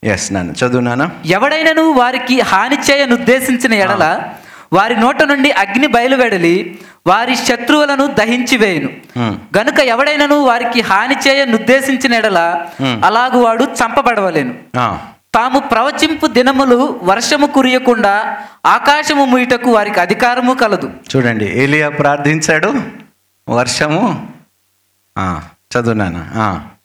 yes 0.04 0.34
నాన్న 0.34 0.52
చదువు 0.52 0.82
నాన్న 0.82 1.10
ఎవడైనను 1.26 1.92
వారికి 1.92 2.42
హాని 2.42 2.76
చేయనుద్దేశించిన 2.76 3.74
ఎడల 3.74 4.22
వారి 4.74 5.00
నోట 5.00 5.24
నుండి 5.24 5.52
అగ్ని 5.52 5.88
బయలువెడలి 5.88 6.80
వారి 7.08 7.36
శత్రువులను 7.36 8.08
దహించి 8.08 8.58
వేయును. 8.58 8.90
గనుక 9.58 9.80
ఎవడైనను 9.80 10.40
వారికి 10.40 10.82
హాని 10.82 11.16
చేయనుద్దేశించిన 11.28 12.14
ఎడల 12.14 12.66
Hmm. 12.82 13.06
అలాగు 13.06 13.38
వాడు 13.38 13.64
చంపబడవలేను. 13.64 14.54
తాము 15.34 15.60
ప్రవచింపు 15.60 16.28
దినములు 16.28 17.00
వర్షము 17.04 17.48
కురియకుండా 17.48 18.44
ఆకాశము 18.66 19.26
ముయిటకు 19.26 19.72
వారికి 19.72 20.00
అధికారము 20.00 20.54
కలదు. 20.54 20.92
చూడండి 21.16 21.46
ఏలియా 21.46 21.90
ప్రార్థించాడు? 21.90 22.74
వర్షము? 23.50 24.28
చదువు 25.78 26.76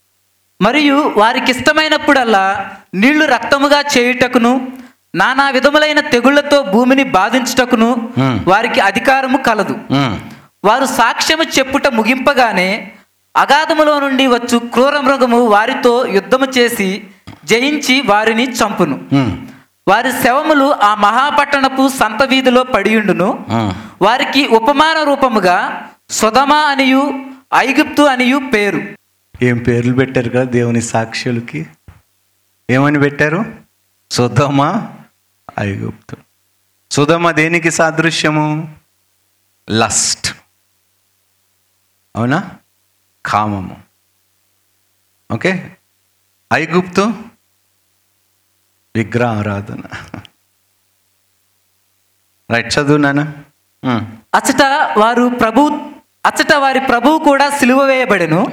మరియు 0.63 1.15
వారికి 1.17 1.51
ఇష్టమైనప్పుడల్లా 1.51 2.71
నీళ్ళు 2.95 3.25
రక్తముగా 3.25 3.85
చేయుటకును 3.99 4.69
నానా 5.15 5.51
విధములైన 5.51 6.01
తెగుళ్ళతో 6.01 6.63
భూమిని 6.63 7.05
బాధించుటకును. 7.17 7.89
వారికి 8.47 8.81
అధికారము 8.81 9.39
కలదు. 9.39 9.77
వారు 10.65 10.85
సాక్ష్యము 10.85 11.43
చెప్పుట 11.43 11.87
ముగింపగానే 11.89 12.93
అగాధములో 13.37 14.01
నుండి 14.01 14.27
వచ్చు 14.27 14.59
క్రూర 14.59 15.01
మృగము 15.01 15.41
వారితో 15.47 16.07
యుద్ధము 16.07 16.47
చేసి 16.59 16.89
జయించి 17.45 18.01
వారిని 18.01 18.45
చంపును. 18.51 18.97
వారి 19.89 20.13
శవములు 20.23 20.69
ఆ 20.83 20.95
మహాపట్టణపు 20.95 21.89
సంత 21.89 22.23
వీధిలో 22.23 22.63
పడియుండును. 22.63 23.29
వారికి 24.03 24.47
ఉపమాన 24.47 25.03
రూపముగా 25.03 25.57
సుధమ 26.11 26.53
అనియు 26.53 27.03
ఐగుప్తు 27.55 28.03
అనియు 28.03 28.39
పేరు. 28.55 28.81
ఏం 29.43 29.59
పేర్లు 29.59 29.93
పెట్టారు 29.93 30.31
కదా 30.31 30.43
దేవుని 30.43 30.83
సాక్షులకి 30.83 31.67
ఏమని 32.71 32.99
పెట్టారు? 33.01 33.45
సుధమ 34.11 34.61
ఐగుప్తు 35.61 36.17
సుధమ 36.91 37.31
దేనికి 37.31 37.71
సాదృశ్యము? 37.71 38.75
లస్ట్ 39.71 40.37
అవునా? 42.17 42.51
కామము. 43.27 43.77
ఓకే? 45.33 45.77
ఐగుప్తు? 46.53 47.15
విగ్రహ 48.97 49.39
ఆరాధన 49.39 49.83
రైట్ 52.51 52.79
చదువు 52.79 52.97
నాన్న. 52.97 53.21
ఉమ్. 53.85 54.07
అచట 54.35 54.63
వారు 54.99 55.29
ప్రభు 55.41 55.91
అచట 56.27 56.53
వారి 56.53 56.81
ప్రభువు 56.81 57.19
కూడా 57.19 57.51
సిలువ 57.51 57.85
వేయబడెను. 57.85 58.47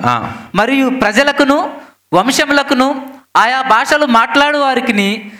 మరియు 0.55 0.89
ప్రజలకును 0.89 1.81
వంశములకును 2.13 3.19
ఆయా 3.37 3.61
భాషలు 3.61 4.05
మాట్లాడు 4.05 4.57
వారికి 4.57 5.31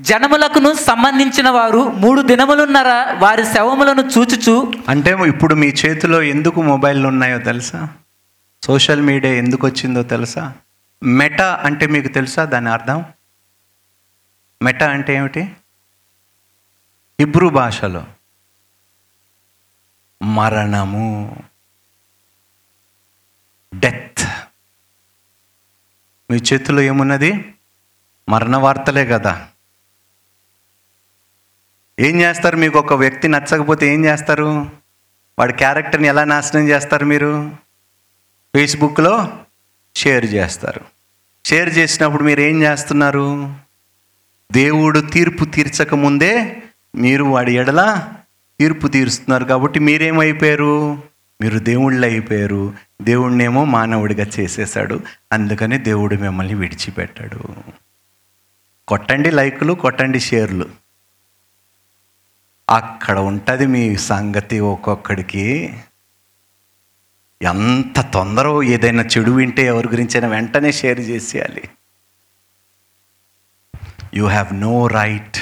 జనములకును 0.00 0.74
సంబంధించిన 0.74 1.48
వారు 1.48 1.90
మూడు 1.90 2.22
దినములున్నర 2.22 3.16
వారి 3.18 3.44
శవములను 3.44 4.00
చూచుచు. 4.00 4.72
అంటే 4.88 5.16
ఇప్పుడు 5.28 5.54
మీ 5.54 5.66
చేతిలో 5.66 6.22
ఎందుకు 6.22 6.62
మొబైల్ 6.62 7.06
ఉన్నాయో 7.06 7.38
తెలుసా? 7.38 7.88
సోషల్ 8.62 9.00
మీడియా 9.00 9.34
ఎందుకు 9.34 9.66
వచ్చిందో 9.66 10.02
తెలుసా? 10.02 10.54
మెటా 11.02 11.62
అంటే 11.64 11.86
మీకు 11.86 12.08
తెలుసా 12.08 12.44
దాని 12.44 12.68
అర్థం? 12.68 13.04
మెటా 14.62 14.90
అంటే 14.90 15.14
ఏమిటి? 15.14 15.42
హిబ్రూ 17.20 17.50
భాషలో 17.50 18.06
మరణము 20.22 21.36
డెత్. 23.74 24.26
మీ 26.30 26.36
చేతిలో 26.36 26.80
ఏమున్నది? 26.80 27.54
మరణ 28.28 28.56
వార్తలే 28.56 29.06
కదా. 29.06 29.49
ఏం 32.00 32.20
చేస్తారు? 32.20 32.56
మీకు 32.56 32.78
ఒక 32.78 32.92
వ్యక్తి 32.92 33.28
నచ్చకపోతే 33.28 33.94
ఏం 33.94 34.04
చేస్తారు? 34.04 34.70
వాడి 35.38 35.52
క్యారెక్టర్ని 35.52 36.08
ఎలా 36.08 36.24
నాశనం 36.24 36.68
చేస్తారు 36.68 37.04
మీరు? 37.04 37.50
ఫేస్బుక్లో 38.56 39.38
షేర్ 39.96 40.34
చేస్తారు. 40.34 40.80
షేర్ 41.46 41.78
చేసినప్పుడు 41.78 42.22
మీరు 42.22 42.40
ఏం 42.40 42.62
చేస్తున్నారు? 42.62 43.54
దేవుడు 44.52 45.00
తీర్పు 45.00 45.44
తీర్చక 45.44 45.94
ముందే 45.94 46.62
మీరు 46.94 47.24
వాడి 47.24 47.58
ఎడల 47.58 48.08
తీర్పు 48.60 48.88
తీరుస్తున్నారు 48.88 49.44
కాబట్టి 49.44 49.80
మీరేమైపోయారు? 49.80 51.02
మీరు 51.40 51.58
దేవుళ్ళు 51.58 52.06
అయిపోయారు. 52.06 52.74
దేవుణ్ణేమో 53.02 53.64
మానవుడిగా 53.64 54.26
చేసేసాడు 54.40 55.00
అందుకని 55.32 55.78
దేవుడు 55.78 56.14
మిమ్మల్ని 56.14 56.54
విడిచిపెట్టాడు. 56.54 57.40
కొట్టండి 58.88 59.30
లైకులు 59.30 59.72
కొట్టండి 59.72 60.20
షేర్లు. 60.20 60.89
అక్కడ 62.70 63.18
ఉంటుంది 63.18 63.66
మీ 63.66 63.96
సంగతి 63.96 64.60
ఒక్కొక్కడికి. 64.60 65.46
ఎంత 67.42 68.00
తొందర 68.14 68.46
ఏదైనా 68.74 69.02
చెడు 69.02 69.30
వింటే 69.30 69.62
ఎవరి 69.66 69.88
గురించైనా 69.88 70.28
వెంటనే 70.28 70.72
షేర్ 70.72 71.00
చేసేయాలి. 71.00 71.64
You 74.14 74.26
have 74.26 74.52
no 74.54 74.74
right 74.86 75.38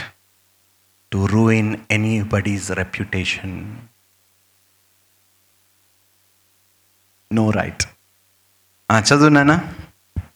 to 1.12 1.26
ruin 1.26 1.76
anybody's 1.90 2.70
reputation 2.72 3.76
no 7.32 7.50
right 7.50 7.84
చదువు 9.08 9.28
నాన్న. 9.28 9.54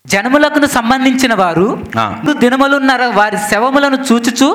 జనములకును 0.07 0.67
సంబంధించిన 0.67 1.35
వారు 1.35 1.67
దినములున్నర 2.39 3.05
వారి 3.19 3.39
శవములను 3.51 3.99
చూచుచు 4.09 4.49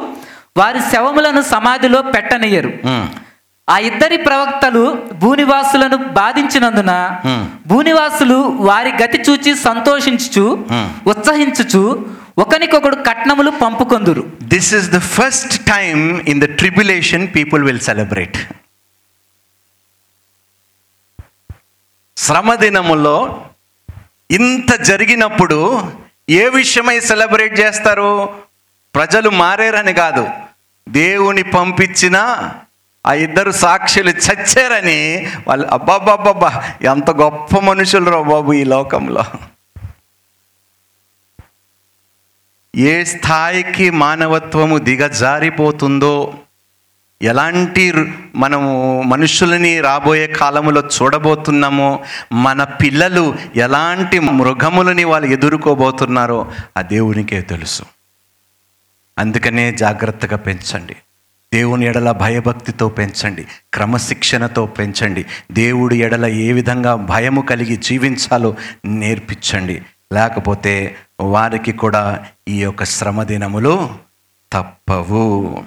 వారి 0.59 0.81
శవములను 0.91 1.41
సమాధిలో 1.53 1.99
పెట్టనియ్యరు. 2.13 2.71
ఉమ్, 2.91 3.07
ఆ 3.67 3.75
ఇద్దరి 3.89 4.17
ప్రవక్తలు 4.27 4.83
భూనివాసులను 5.23 5.97
బాధించినందున. 6.19 6.93
భూనివాసులు 7.71 8.37
వారి 8.69 8.91
గతి 9.01 9.19
చూచి 9.27 9.51
సంతోషించుచు. 9.67 10.45
ఉత్సహించుచు 11.13 11.83
ఒకనికొకడు 12.43 12.97
కట్నములు 13.07 13.51
పంపుకొందురు. 13.63 14.23
This 14.53 14.71
is 14.77 14.87
the 14.95 14.99
first 15.15 15.55
time 15.73 16.03
in 16.31 16.41
the 16.43 16.47
tribulation 16.59 17.25
people 17.35 17.61
will 17.67 17.83
celebrate 17.89 18.37
శ్రమ 22.17 22.53
దినములో 22.61 23.17
ఇంత 24.31 24.71
జరిగినప్పుడు 24.89 25.57
ఏ 26.29 26.43
విషయమై 26.55 26.95
సెలబ్రేట్ 27.09 27.53
చేస్తారు? 27.59 28.11
ప్రజలు 28.95 29.29
మారేరని 29.41 29.93
కాదు. 29.93 30.23
దేవుని 30.87 31.43
పంపించిన 31.43 32.49
ఆ 33.07 33.13
ఇద్దరు 33.13 33.51
సాక్షులు 33.51 34.09
చచ్చారని 34.09 35.27
వాళ్ళు 35.47 35.67
అబ్బాబ్బాబ్బా 35.67 36.63
ఎంత 36.81 37.11
గొప్ప 37.11 37.59
మనుషులు 37.59 38.09
రా 38.09 38.21
బాబు 38.21 38.53
ఈ 38.53 38.63
లోకంలో. 38.63 39.23
ఏ 42.75 43.03
స్థాయికి 43.03 43.89
మానవత్వము 43.89 44.77
దిగజారిపోతుందో 44.77 46.33
ఎలాంటి 47.21 47.93
మనము 48.35 49.01
మనుషులని 49.01 49.81
రాబోయే 49.81 50.27
కాలంలో 50.27 50.81
చూడబోతున్నామో 50.81 52.03
మన 52.33 52.63
పిల్లలు 52.63 53.35
ఎలాంటి 53.55 54.19
మృగములని 54.19 55.03
వాళ్ళు 55.03 55.27
ఎదుర్కోబోతున్నారో 55.27 56.51
ఆ 56.77 56.81
దేవునికే 56.81 57.41
తెలుసు. 57.41 57.83
అందుకనే 59.19 59.71
జాగ్రత్తగా 59.71 60.37
పెంచండి. 60.37 60.95
దేవుని 61.53 61.85
ఎడల 61.85 62.11
భయభక్తితో 62.11 62.89
పెంచండి. 62.89 63.47
క్రమశిక్షణతో 63.73 64.65
పెంచండి. 64.65 65.25
దేవుడి 65.51 66.01
ఎడల 66.01 66.25
ఏ 66.25 66.51
విధంగా 66.51 66.95
భయము 66.95 67.41
కలిగి 67.41 67.77
జీవించాలో 67.77 68.55
నేర్పించండి. 68.85 69.81
లేకపోతే 70.13 70.95
వారికి 71.19 71.71
కూడా 71.71 72.25
ఈ 72.47 72.61
యొక్క 72.61 72.83
శ్రమ 72.83 73.23
దినములు 73.23 73.89
తప్పవు. 74.53 75.63